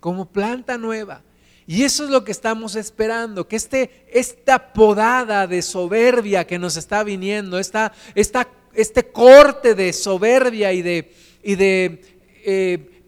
como 0.00 0.26
planta 0.26 0.78
nueva. 0.78 1.22
Y 1.66 1.84
eso 1.84 2.02
es 2.02 2.10
lo 2.10 2.24
que 2.24 2.32
estamos 2.32 2.74
esperando, 2.74 3.46
que 3.46 3.54
este, 3.54 4.06
esta 4.12 4.72
podada 4.72 5.46
de 5.46 5.62
soberbia 5.62 6.44
que 6.44 6.58
nos 6.58 6.76
está 6.76 7.04
viniendo, 7.04 7.60
esta, 7.60 7.92
esta, 8.16 8.48
este 8.74 9.12
corte 9.12 9.76
de 9.76 9.92
soberbia 9.92 10.72
y 10.72 10.82
de, 10.82 11.14
y 11.44 11.54
de 11.54 12.02
eh, 12.44 13.02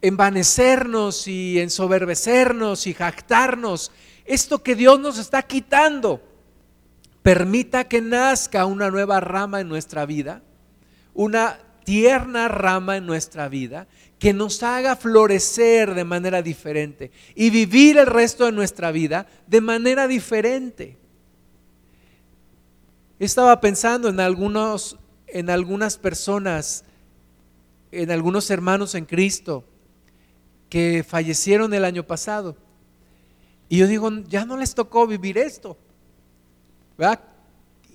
envanecernos 0.00 1.28
y 1.28 1.60
ensoberbecernos 1.60 2.88
y 2.88 2.94
jactarnos, 2.94 3.92
esto 4.24 4.62
que 4.64 4.74
Dios 4.74 4.98
nos 4.98 5.18
está 5.18 5.42
quitando, 5.42 6.20
permita 7.22 7.84
que 7.84 8.00
nazca 8.00 8.66
una 8.66 8.90
nueva 8.90 9.20
rama 9.20 9.60
en 9.60 9.68
nuestra 9.68 10.06
vida, 10.06 10.42
una 11.14 11.58
tierna 11.84 12.48
rama 12.48 12.96
en 12.96 13.06
nuestra 13.06 13.48
vida 13.48 13.86
que 14.22 14.32
nos 14.32 14.62
haga 14.62 14.94
florecer 14.94 15.96
de 15.96 16.04
manera 16.04 16.42
diferente 16.42 17.10
y 17.34 17.50
vivir 17.50 17.98
el 17.98 18.06
resto 18.06 18.44
de 18.44 18.52
nuestra 18.52 18.92
vida 18.92 19.26
de 19.48 19.60
manera 19.60 20.06
diferente. 20.06 20.96
Estaba 23.18 23.60
pensando 23.60 24.08
en 24.08 24.20
algunos 24.20 24.96
en 25.26 25.50
algunas 25.50 25.98
personas, 25.98 26.84
en 27.90 28.12
algunos 28.12 28.48
hermanos 28.48 28.94
en 28.94 29.06
Cristo 29.06 29.64
que 30.68 31.04
fallecieron 31.04 31.74
el 31.74 31.84
año 31.84 32.06
pasado. 32.06 32.56
Y 33.68 33.78
yo 33.78 33.88
digo, 33.88 34.08
ya 34.28 34.44
no 34.44 34.56
les 34.56 34.72
tocó 34.76 35.08
vivir 35.08 35.36
esto. 35.36 35.76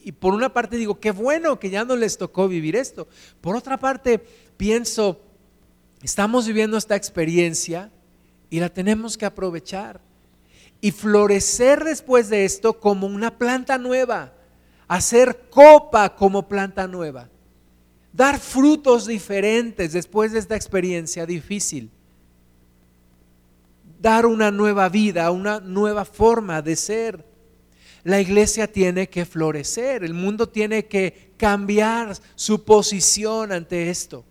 Y 0.04 0.12
por 0.12 0.34
una 0.34 0.54
parte 0.54 0.76
digo, 0.76 1.00
qué 1.00 1.12
bueno 1.12 1.58
que 1.58 1.70
ya 1.70 1.86
no 1.86 1.96
les 1.96 2.18
tocó 2.18 2.50
vivir 2.50 2.76
esto. 2.76 3.08
Por 3.40 3.56
otra 3.56 3.78
parte, 3.78 4.20
pienso, 4.58 5.22
Estamos 6.08 6.48
viviendo 6.48 6.78
esta 6.78 6.96
experiencia 6.96 7.92
y 8.50 8.62
la 8.62 8.70
tenemos 8.70 9.18
que 9.18 9.26
aprovechar 9.26 10.00
y 10.80 10.92
florecer 10.92 11.84
después 11.84 12.30
de 12.30 12.46
esto 12.46 12.80
como 12.80 13.08
una 13.08 13.38
planta 13.38 13.78
nueva, 13.78 14.34
hacer 14.88 15.50
copa 15.50 16.16
como 16.16 16.48
planta 16.48 16.88
nueva, 16.88 17.30
dar 18.14 18.40
frutos 18.40 19.06
diferentes 19.06 19.92
después 19.92 20.32
de 20.32 20.40
esta 20.40 20.56
experiencia 20.56 21.26
difícil. 21.26 21.92
dar 24.00 24.26
una 24.26 24.50
nueva 24.50 24.88
vida, 24.88 25.30
una 25.30 25.60
nueva 25.60 26.06
forma 26.06 26.62
de 26.62 26.78
ser. 26.78 27.26
La 28.06 28.22
iglesia 28.22 28.72
tiene 28.72 29.10
que 29.10 29.26
florecer, 29.26 30.06
el 30.06 30.14
mundo 30.14 30.48
tiene 30.48 30.86
que 30.86 31.34
cambiar 31.36 32.16
su 32.36 32.64
posición 32.64 33.52
ante 33.52 33.90
esto 33.90 34.24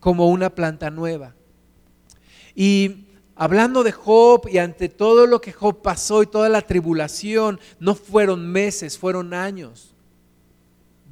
como 0.00 0.28
una 0.28 0.50
planta 0.50 0.90
nueva. 0.90 1.34
Y 2.54 3.06
hablando 3.34 3.82
de 3.82 3.92
Job 3.92 4.48
y 4.48 4.58
ante 4.58 4.88
todo 4.88 5.26
lo 5.26 5.40
que 5.40 5.52
Job 5.52 5.82
pasó 5.82 6.22
y 6.22 6.26
toda 6.26 6.48
la 6.48 6.62
tribulación, 6.62 7.60
no 7.78 7.94
fueron 7.94 8.46
meses, 8.50 8.98
fueron 8.98 9.34
años 9.34 9.94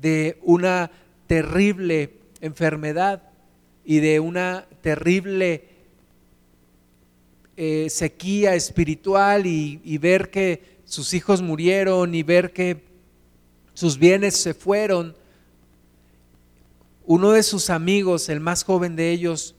de 0.01 0.39
una 0.43 0.91
terrible 1.27 2.19
enfermedad 2.41 3.23
y 3.85 3.99
de 3.99 4.21
una 4.21 4.67
terrible 4.81 5.69
eh, 7.57 7.89
sequía 7.89 8.55
espiritual 8.55 9.47
y, 9.47 9.81
y 9.85 9.99
ver 9.99 10.31
que 10.31 10.75
sus 10.85 11.15
hijos 11.15 11.41
murieron 11.41 12.15
y 12.15 12.23
ver 12.23 12.53
que 12.53 12.83
sus 13.75 13.99
bienes 13.99 14.37
se 14.37 14.55
fueron. 14.55 15.17
Uno 17.07 17.33
de 17.33 17.43
sus 17.43 17.71
amigos, 17.71 18.29
el 18.29 18.41
más 18.41 18.65
joven 18.65 18.97
de 18.97 19.11
ellos, 19.11 19.55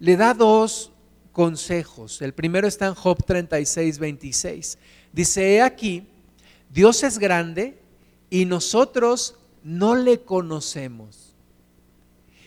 le 0.00 0.16
da 0.16 0.34
dos 0.34 0.90
consejos. 1.32 2.20
El 2.20 2.34
primero 2.34 2.66
está 2.66 2.86
en 2.86 2.94
Job 2.94 3.24
36, 3.24 3.98
26. 3.98 4.78
Dice, 5.12 5.54
he 5.54 5.62
aquí, 5.62 6.06
Dios 6.70 7.02
es 7.02 7.18
grande 7.18 7.78
y 8.28 8.44
nosotros 8.44 9.36
no 9.62 9.94
le 9.94 10.22
conocemos. 10.22 11.34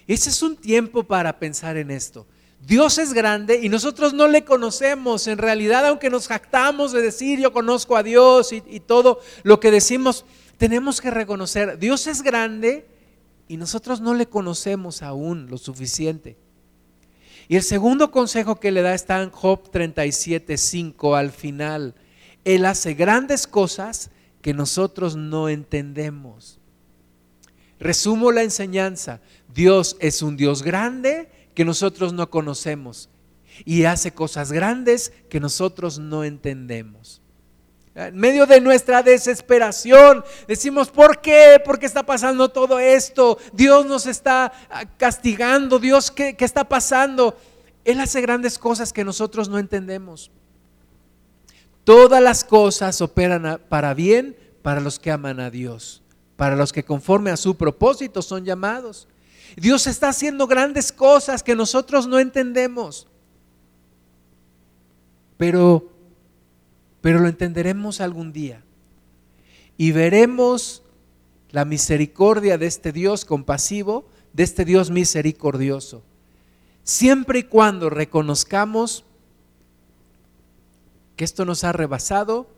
Ese 0.08 0.30
es 0.30 0.42
un 0.42 0.56
tiempo 0.56 1.04
para 1.04 1.40
pensar 1.40 1.78
en 1.78 1.92
esto. 1.92 2.26
Dios 2.66 2.98
es 2.98 3.14
grande 3.14 3.60
y 3.62 3.70
nosotros 3.70 4.14
no 4.14 4.28
le 4.28 4.44
conocemos. 4.44 5.28
En 5.28 5.38
realidad, 5.38 5.86
aunque 5.86 6.10
nos 6.10 6.28
jactamos 6.28 6.92
de 6.92 7.02
decir 7.02 7.40
yo 7.40 7.54
conozco 7.54 7.96
a 7.96 8.04
Dios 8.04 8.52
y, 8.52 8.64
y 8.68 8.80
todo 8.80 9.22
lo 9.44 9.60
que 9.60 9.72
decimos, 9.72 10.26
tenemos 10.58 11.00
que 11.00 11.12
reconocer, 11.12 11.78
Dios 11.78 12.08
es 12.08 12.22
grande 12.22 12.86
y 13.48 13.58
nosotros 13.58 14.02
no 14.02 14.14
le 14.14 14.28
conocemos 14.28 15.02
aún 15.02 15.48
lo 15.50 15.58
suficiente. 15.58 16.38
Y 17.48 17.56
el 17.56 17.64
segundo 17.64 18.12
consejo 18.12 18.60
que 18.60 18.72
le 18.72 18.82
da 18.82 18.94
está 18.94 19.22
en 19.22 19.30
Job 19.30 19.70
37, 19.72 20.58
5 20.58 21.16
al 21.16 21.32
final. 21.32 21.96
Él 22.44 22.66
hace 22.66 22.94
grandes 22.94 23.48
cosas 23.48 24.10
que 24.42 24.54
nosotros 24.54 25.16
no 25.16 25.48
entendemos. 25.48 26.60
Resumo 27.80 28.32
la 28.32 28.44
enseñanza. 28.44 29.22
Dios 29.54 29.96
es 30.00 30.22
un 30.22 30.36
Dios 30.36 30.64
grande 30.64 31.30
que 31.54 31.64
nosotros 31.66 32.14
no 32.14 32.30
conocemos 32.30 33.10
y 33.66 33.86
hace 33.86 34.14
cosas 34.14 34.52
grandes 34.52 35.14
que 35.30 35.40
nosotros 35.40 36.00
no 36.00 36.24
entendemos. 36.24 37.22
En 37.98 38.16
medio 38.16 38.46
de 38.46 38.62
nuestra 38.62 39.02
desesperación 39.02 40.24
decimos, 40.48 40.92
¿por 40.92 41.20
qué? 41.20 41.60
¿Por 41.66 41.80
qué 41.80 41.88
está 41.88 42.04
pasando 42.04 42.48
todo 42.48 42.78
esto? 42.78 43.40
Dios 43.54 43.88
nos 43.88 44.06
está 44.06 44.54
ah, 44.70 44.86
castigando, 44.98 45.80
Dios, 45.80 46.12
¿qué, 46.12 46.36
qué 46.36 46.46
está 46.46 46.64
pasando? 46.64 47.36
Él 47.84 48.00
hace 48.00 48.22
grandes 48.22 48.60
cosas 48.60 48.94
que 48.94 49.04
nosotros 49.04 49.50
no 49.50 49.58
entendemos. 49.58 50.30
Todas 51.84 52.22
las 52.22 52.44
cosas 52.44 53.02
operan 53.02 53.60
para 53.68 53.96
bien 53.96 54.38
para 54.62 54.80
los 54.80 55.00
que 55.00 55.10
aman 55.10 55.40
a 55.40 55.50
Dios, 55.50 56.04
para 56.36 56.56
los 56.56 56.72
que 56.72 56.86
conforme 56.86 57.32
a 57.32 57.38
su 57.38 57.58
propósito 57.58 58.22
son 58.22 58.46
llamados. 58.46 59.08
Dios 59.56 59.88
está 59.88 60.10
haciendo 60.10 60.46
grandes 60.46 60.92
cosas 60.92 61.42
que 61.42 61.56
nosotros 61.56 62.06
no 62.06 62.20
entendemos. 62.20 63.08
Pero 65.36 65.97
pero 67.08 67.20
lo 67.20 67.30
entenderemos 67.30 68.02
algún 68.02 68.34
día. 68.34 68.62
Y 69.78 69.94
veremos 69.94 70.84
la 71.52 71.64
misericordia 71.64 72.58
de 72.58 72.66
este 72.66 72.92
Dios 72.92 73.24
compasivo, 73.24 74.10
de 74.34 74.44
este 74.44 74.66
Dios 74.66 74.92
misericordioso. 74.92 76.04
Siempre 76.84 77.40
y 77.40 77.44
cuando 77.44 77.90
reconozcamos 77.90 79.06
que 81.16 81.24
esto 81.24 81.46
nos 81.46 81.64
ha 81.64 81.72
rebasado, 81.72 82.50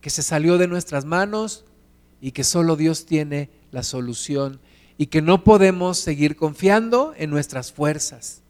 que 0.00 0.08
se 0.08 0.22
salió 0.22 0.56
de 0.56 0.68
nuestras 0.68 1.04
manos 1.04 1.66
y 2.22 2.32
que 2.32 2.44
solo 2.44 2.76
Dios 2.76 3.04
tiene 3.04 3.50
la 3.72 3.82
solución 3.82 4.58
y 4.96 5.08
que 5.08 5.20
no 5.20 5.44
podemos 5.44 5.98
seguir 5.98 6.36
confiando 6.36 7.12
en 7.14 7.28
nuestras 7.28 7.74
fuerzas. 7.74 8.40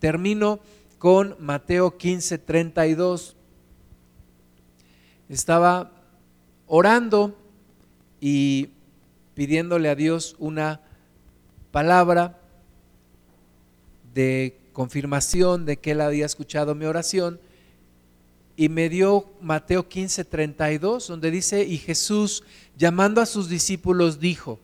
Termino 0.00 0.60
con 0.98 1.36
Mateo 1.38 1.98
15, 1.98 2.38
32 2.38 3.36
estaba 5.28 5.92
orando 6.66 7.36
y 8.20 8.70
pidiéndole 9.34 9.88
a 9.88 9.94
Dios 9.94 10.36
una 10.38 10.80
palabra 11.70 12.40
de 14.14 14.56
confirmación 14.72 15.66
de 15.66 15.78
que 15.78 15.92
él 15.92 16.00
había 16.00 16.26
escuchado 16.26 16.74
mi 16.74 16.84
oración. 16.84 17.40
Y 18.56 18.68
me 18.68 18.88
dio 18.88 19.26
Mateo 19.40 19.88
15, 19.88 20.24
32, 20.24 21.08
donde 21.08 21.30
dice, 21.30 21.64
y 21.64 21.78
Jesús 21.78 22.44
llamando 22.76 23.20
a 23.20 23.26
sus 23.26 23.48
discípulos 23.48 24.20
dijo, 24.20 24.60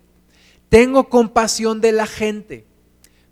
tengo 0.69 1.09
compasión 1.09 1.81
de 1.81 1.91
la 1.91 2.07
gente, 2.07 2.65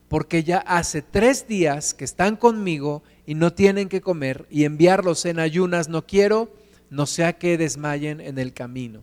porque 0.09 0.43
ya 0.43 0.59
hace 0.59 1.03
tres 1.03 1.47
días 1.47 1.95
que 1.95 2.05
están 2.05 2.35
conmigo 2.35 3.05
y 3.25 3.35
no 3.35 3.53
tienen 3.53 3.89
que 3.89 4.01
comer, 4.01 4.47
y 4.51 4.65
enviarlos 4.65 5.25
en 5.27 5.39
ayunas 5.39 5.89
no 5.89 6.05
quiero, 6.05 6.51
no 6.91 7.07
sea 7.07 7.35
que 7.35 7.59
desmayen 7.59 8.21
en 8.21 8.39
el 8.39 8.53
camino. 8.53 9.03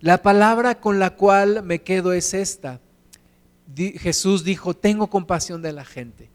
La 0.00 0.22
palabra 0.22 0.80
con 0.80 0.98
la 0.98 1.14
cual 1.14 1.62
me 1.62 1.82
quedo 1.82 2.12
es 2.12 2.34
esta. 2.34 2.80
Jesús 3.74 4.44
dijo, 4.44 4.74
tengo 4.74 5.08
compasión 5.08 5.62
de 5.62 5.72
la 5.72 5.84
gente. 5.84 6.28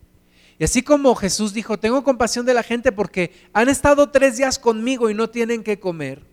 Y 0.59 0.63
así 0.63 0.81
como 0.81 1.13
Jesús 1.15 1.53
dijo, 1.53 1.77
tengo 1.77 2.03
compasión 2.03 2.45
de 2.45 2.53
la 2.53 2.63
gente 2.63 2.91
porque 2.91 3.31
han 3.53 3.69
estado 3.69 4.09
tres 4.09 4.37
días 4.37 4.57
conmigo 4.57 5.09
y 5.09 5.13
no 5.13 5.29
tienen 5.29 5.63
que 5.63 5.79
comer, 5.79 6.23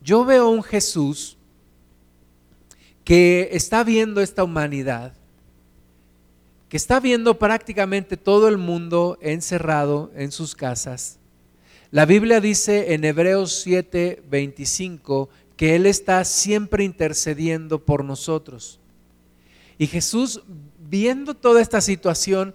yo 0.00 0.24
veo 0.24 0.48
un 0.48 0.62
Jesús 0.62 1.36
que 3.04 3.50
está 3.52 3.84
viendo 3.84 4.20
esta 4.20 4.44
humanidad, 4.44 5.12
que 6.68 6.76
está 6.76 7.00
viendo 7.00 7.38
prácticamente 7.38 8.16
todo 8.16 8.48
el 8.48 8.58
mundo 8.58 9.18
encerrado 9.20 10.12
en 10.14 10.30
sus 10.30 10.54
casas, 10.54 11.17
la 11.90 12.04
Biblia 12.04 12.40
dice 12.40 12.92
en 12.92 13.04
Hebreos 13.04 13.60
7, 13.62 14.22
25 14.28 15.30
que 15.56 15.74
Él 15.74 15.86
está 15.86 16.22
siempre 16.24 16.84
intercediendo 16.84 17.84
por 17.84 18.04
nosotros. 18.04 18.78
Y 19.78 19.86
Jesús, 19.86 20.42
viendo 20.78 21.34
toda 21.34 21.62
esta 21.62 21.80
situación, 21.80 22.54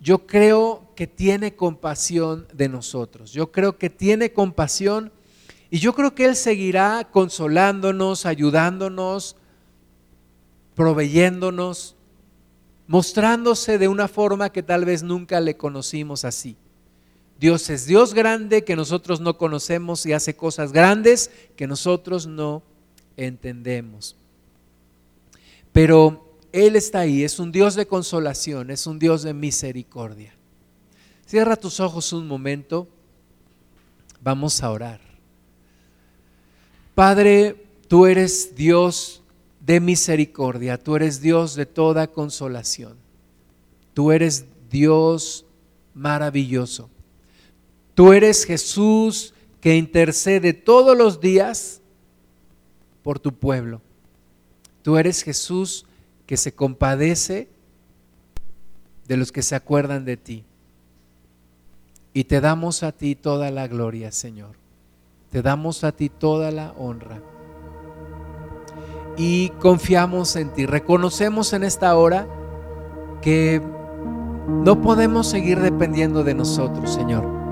yo 0.00 0.26
creo 0.26 0.92
que 0.94 1.06
tiene 1.06 1.54
compasión 1.54 2.46
de 2.52 2.68
nosotros. 2.68 3.32
Yo 3.32 3.50
creo 3.50 3.78
que 3.78 3.88
tiene 3.88 4.32
compasión 4.32 5.10
y 5.70 5.78
yo 5.78 5.94
creo 5.94 6.14
que 6.14 6.26
Él 6.26 6.36
seguirá 6.36 7.08
consolándonos, 7.10 8.26
ayudándonos, 8.26 9.36
proveyéndonos, 10.74 11.96
mostrándose 12.86 13.78
de 13.78 13.88
una 13.88 14.06
forma 14.06 14.50
que 14.50 14.62
tal 14.62 14.84
vez 14.84 15.02
nunca 15.02 15.40
le 15.40 15.56
conocimos 15.56 16.26
así. 16.26 16.56
Dios 17.38 17.68
es 17.68 17.86
Dios 17.86 18.14
grande 18.14 18.64
que 18.64 18.76
nosotros 18.76 19.20
no 19.20 19.36
conocemos 19.36 20.06
y 20.06 20.12
hace 20.12 20.36
cosas 20.36 20.72
grandes 20.72 21.30
que 21.54 21.66
nosotros 21.66 22.26
no 22.26 22.62
entendemos. 23.16 24.16
Pero 25.72 26.38
Él 26.52 26.76
está 26.76 27.00
ahí, 27.00 27.22
es 27.22 27.38
un 27.38 27.52
Dios 27.52 27.74
de 27.74 27.86
consolación, 27.86 28.70
es 28.70 28.86
un 28.86 28.98
Dios 28.98 29.22
de 29.22 29.34
misericordia. 29.34 30.34
Cierra 31.26 31.56
tus 31.56 31.80
ojos 31.80 32.12
un 32.14 32.26
momento, 32.26 32.88
vamos 34.22 34.62
a 34.62 34.70
orar. 34.70 35.00
Padre, 36.94 37.66
tú 37.88 38.06
eres 38.06 38.54
Dios 38.56 39.22
de 39.60 39.80
misericordia, 39.80 40.82
tú 40.82 40.96
eres 40.96 41.20
Dios 41.20 41.54
de 41.54 41.66
toda 41.66 42.06
consolación, 42.06 42.96
tú 43.92 44.12
eres 44.12 44.46
Dios 44.70 45.44
maravilloso. 45.92 46.88
Tú 47.96 48.12
eres 48.12 48.44
Jesús 48.44 49.32
que 49.58 49.74
intercede 49.74 50.52
todos 50.52 50.94
los 50.94 51.18
días 51.18 51.80
por 53.02 53.18
tu 53.18 53.32
pueblo. 53.32 53.80
Tú 54.82 54.98
eres 54.98 55.22
Jesús 55.22 55.86
que 56.26 56.36
se 56.36 56.52
compadece 56.52 57.48
de 59.08 59.16
los 59.16 59.32
que 59.32 59.40
se 59.40 59.54
acuerdan 59.54 60.04
de 60.04 60.18
ti. 60.18 60.44
Y 62.12 62.24
te 62.24 62.42
damos 62.42 62.82
a 62.82 62.92
ti 62.92 63.14
toda 63.14 63.50
la 63.50 63.66
gloria, 63.66 64.12
Señor. 64.12 64.56
Te 65.30 65.40
damos 65.40 65.82
a 65.82 65.92
ti 65.92 66.10
toda 66.10 66.50
la 66.50 66.72
honra. 66.72 67.22
Y 69.16 69.48
confiamos 69.58 70.36
en 70.36 70.52
ti. 70.52 70.66
Reconocemos 70.66 71.54
en 71.54 71.64
esta 71.64 71.96
hora 71.96 72.28
que 73.22 73.62
No 74.64 74.82
podemos 74.82 75.26
seguir 75.28 75.60
dependiendo 75.60 76.24
de 76.24 76.34
nosotros, 76.34 76.92
Señor. 76.92 77.45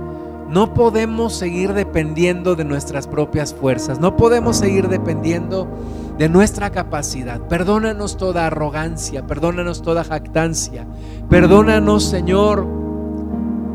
No 0.55 0.72
podemos 0.72 1.34
seguir 1.34 1.72
dependiendo 1.72 2.55
de 2.55 2.64
nuestras 2.64 3.09
propias 3.09 3.52
fuerzas. 3.52 3.98
No 3.98 4.16
podemos 4.16 4.57
seguir 4.57 4.86
dependiendo 4.86 5.66
de 6.16 6.28
nuestra 6.28 6.70
capacidad. 6.70 7.40
Perdónanos 7.48 8.16
toda 8.16 8.46
arrogancia, 8.46 9.26
perdónanos 9.26 9.82
toda 9.82 10.05
jactancia. 10.05 10.86
Perdónanos, 11.28 12.05
Señor, 12.05 12.68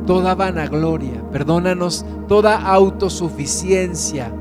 toda 0.08 0.36
vanagloria. 0.36 1.22
Perdónanos 1.34 2.06
toda 2.30 2.56
autosuficiencia. 2.56 4.32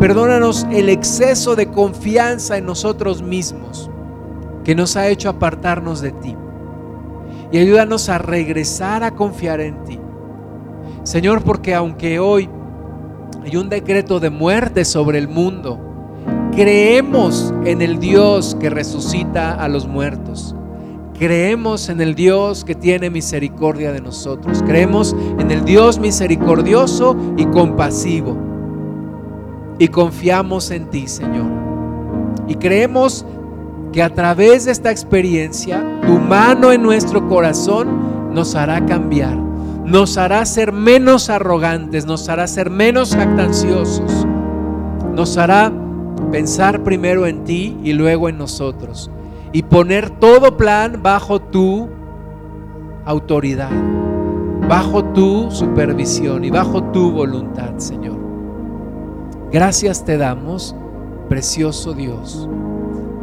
Perdónanos 0.00 0.66
el 0.70 0.88
exceso 0.88 1.54
de 1.54 1.66
confianza 1.66 2.56
en 2.56 2.64
nosotros 2.64 3.20
mismos 3.20 3.90
que 4.64 4.74
nos 4.74 4.96
ha 4.96 5.08
hecho 5.08 5.28
apartarnos 5.28 6.00
de 6.00 6.12
ti. 6.12 6.34
Y 7.52 7.58
ayúdanos 7.58 8.08
a 8.08 8.16
regresar 8.16 9.04
a 9.04 9.10
confiar 9.10 9.60
en 9.60 9.84
ti. 9.84 10.00
Señor, 11.06 11.42
porque 11.42 11.72
aunque 11.72 12.18
hoy 12.18 12.50
hay 13.44 13.56
un 13.56 13.68
decreto 13.68 14.18
de 14.18 14.28
muerte 14.28 14.84
sobre 14.84 15.18
el 15.18 15.28
mundo, 15.28 15.78
creemos 16.50 17.54
en 17.64 17.80
el 17.80 18.00
Dios 18.00 18.56
que 18.58 18.70
resucita 18.70 19.54
a 19.54 19.68
los 19.68 19.86
muertos. 19.86 20.56
Creemos 21.16 21.90
en 21.90 22.00
el 22.00 22.16
Dios 22.16 22.64
que 22.64 22.74
tiene 22.74 23.08
misericordia 23.08 23.92
de 23.92 24.00
nosotros. 24.00 24.64
Creemos 24.66 25.14
en 25.38 25.52
el 25.52 25.64
Dios 25.64 26.00
misericordioso 26.00 27.16
y 27.36 27.44
compasivo. 27.46 28.36
Y 29.78 29.86
confiamos 29.86 30.72
en 30.72 30.90
ti, 30.90 31.06
Señor. 31.06 31.46
Y 32.48 32.56
creemos 32.56 33.24
que 33.92 34.02
a 34.02 34.12
través 34.12 34.64
de 34.64 34.72
esta 34.72 34.90
experiencia, 34.90 35.84
tu 36.04 36.18
mano 36.18 36.72
en 36.72 36.82
nuestro 36.82 37.28
corazón 37.28 38.34
nos 38.34 38.56
hará 38.56 38.84
cambiar, 38.84 39.45
nos 39.86 40.18
hará 40.18 40.44
ser 40.44 40.72
menos 40.72 41.30
arrogantes, 41.30 42.06
nos 42.06 42.28
hará 42.28 42.48
ser 42.48 42.70
menos 42.70 43.14
jactanciosos, 43.14 44.26
nos 45.14 45.38
hará 45.38 45.72
pensar 46.32 46.82
primero 46.82 47.26
en 47.26 47.44
ti 47.44 47.78
y 47.84 47.92
luego 47.92 48.28
en 48.28 48.36
nosotros 48.36 49.10
y 49.52 49.62
poner 49.62 50.10
todo 50.10 50.56
plan 50.56 51.00
bajo 51.02 51.40
tu 51.40 51.88
autoridad, 53.04 53.70
bajo 54.68 55.04
tu 55.04 55.52
supervisión 55.52 56.44
y 56.44 56.50
bajo 56.50 56.82
tu 56.90 57.12
voluntad, 57.12 57.78
Señor. 57.78 58.16
Gracias 59.52 60.04
te 60.04 60.18
damos, 60.18 60.74
precioso 61.28 61.92
Dios. 61.92 62.48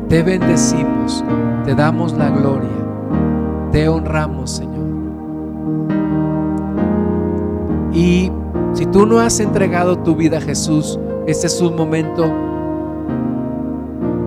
Te 0.08 0.24
bendecimos, 0.24 1.26
te 1.66 1.76
damos 1.76 2.14
la 2.14 2.30
gloria, 2.30 2.70
te 3.74 3.90
honramos, 3.90 4.52
Señor. 4.52 6.03
Y 7.94 8.32
si 8.74 8.86
tú 8.88 9.06
no 9.06 9.20
has 9.20 9.40
entregado 9.40 10.00
tu 10.00 10.16
vida 10.16 10.40
a 10.40 10.42
Jesús, 10.42 11.00
este 11.28 11.48
es 11.48 11.62
un 11.62 11.76
momento 11.76 12.32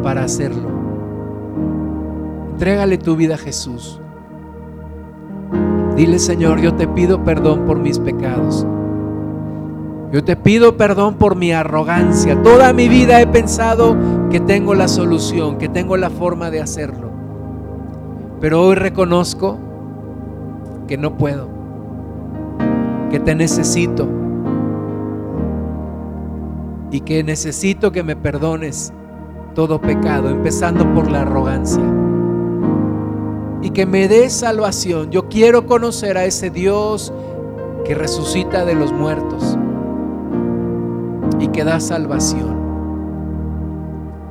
para 0.03 0.23
hacerlo. 0.23 0.69
Entrégale 2.53 2.97
tu 2.97 3.17
vida 3.17 3.35
a 3.35 3.39
Jesús. 3.39 4.01
Dile, 5.97 6.19
Señor, 6.19 6.61
yo 6.61 6.75
te 6.75 6.87
pido 6.87 7.25
perdón 7.25 7.65
por 7.67 7.79
mis 7.79 7.99
pecados. 7.99 8.67
Yo 10.13 10.23
te 10.23 10.37
pido 10.37 10.77
perdón 10.77 11.17
por 11.17 11.37
mi 11.37 11.53
arrogancia. 11.53 12.41
Toda 12.43 12.73
mi 12.73 12.89
vida 12.89 13.21
he 13.21 13.27
pensado 13.27 13.97
que 14.31 14.39
tengo 14.39 14.75
la 14.75 14.89
solución, 14.89 15.59
que 15.59 15.69
tengo 15.69 15.97
la 15.97 16.11
forma 16.11 16.51
de 16.51 16.61
hacerlo. 16.61 17.11
Pero 18.41 18.63
hoy 18.63 18.77
reconozco 18.77 19.59
que 20.87 20.97
no 20.97 21.17
puedo, 21.17 21.49
que 23.17 23.21
te 23.21 23.35
necesito 23.35 24.07
y 26.91 27.01
que 27.01 27.25
necesito 27.25 27.91
que 27.91 28.03
me 28.03 28.15
perdones 28.15 28.93
todo 29.55 29.81
pecado, 29.81 30.29
empezando 30.29 30.85
por 30.93 31.11
la 31.11 31.23
arrogancia. 31.23 31.83
Y 33.63 33.71
que 33.71 33.87
me 33.87 34.07
des 34.07 34.35
salvación. 34.35 35.11
Yo 35.11 35.31
quiero 35.31 35.65
conocer 35.65 36.19
a 36.19 36.27
ese 36.27 36.51
Dios 36.51 37.11
que 37.87 37.95
resucita 37.95 38.67
de 38.67 38.75
los 38.75 38.93
muertos 38.93 39.57
y 41.41 41.49
que 41.49 41.65
da 41.65 41.81
salvación. 41.81 42.55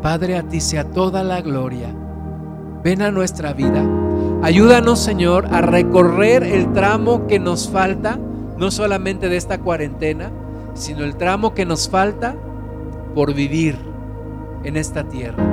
Padre, 0.04 0.38
a 0.38 0.44
ti 0.44 0.62
sea 0.62 0.84
toda 0.92 1.24
la 1.24 1.42
gloria. 1.42 1.88
Ven 2.84 3.02
a 3.02 3.10
nuestra 3.10 3.52
vida. 3.54 3.84
Ayúdanos, 4.44 5.00
Señor, 5.00 5.48
a 5.50 5.62
recorrer 5.62 6.44
el 6.44 6.72
tramo 6.72 7.26
que 7.26 7.40
nos 7.40 7.68
falta, 7.68 8.20
no 8.58 8.72
solamente 8.72 9.30
de 9.30 9.38
esta 9.38 9.60
cuarentena, 9.60 10.32
sino 10.74 11.04
el 11.04 11.16
tramo 11.16 11.54
que 11.54 11.66
nos 11.66 11.90
falta 11.90 12.36
por 13.14 13.34
vivir 13.34 13.78
en 14.64 14.78
esta 14.78 15.04
tierra. 15.04 15.44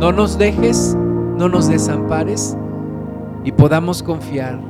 No 0.00 0.12
nos 0.12 0.38
dejes, 0.38 0.96
no 1.36 1.48
nos 1.48 1.68
desampares 1.68 2.56
y 3.44 3.52
podamos 3.52 4.02
confiar 4.02 4.60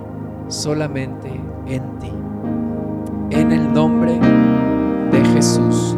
solamente 0.48 1.28
en 1.66 1.98
ti. 1.98 2.12
En 3.30 3.52
el 3.52 3.72
nombre 3.72 4.18
de 5.10 5.24
Jesús. 5.34 5.96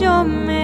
yo 0.00 0.22
me 0.22 0.57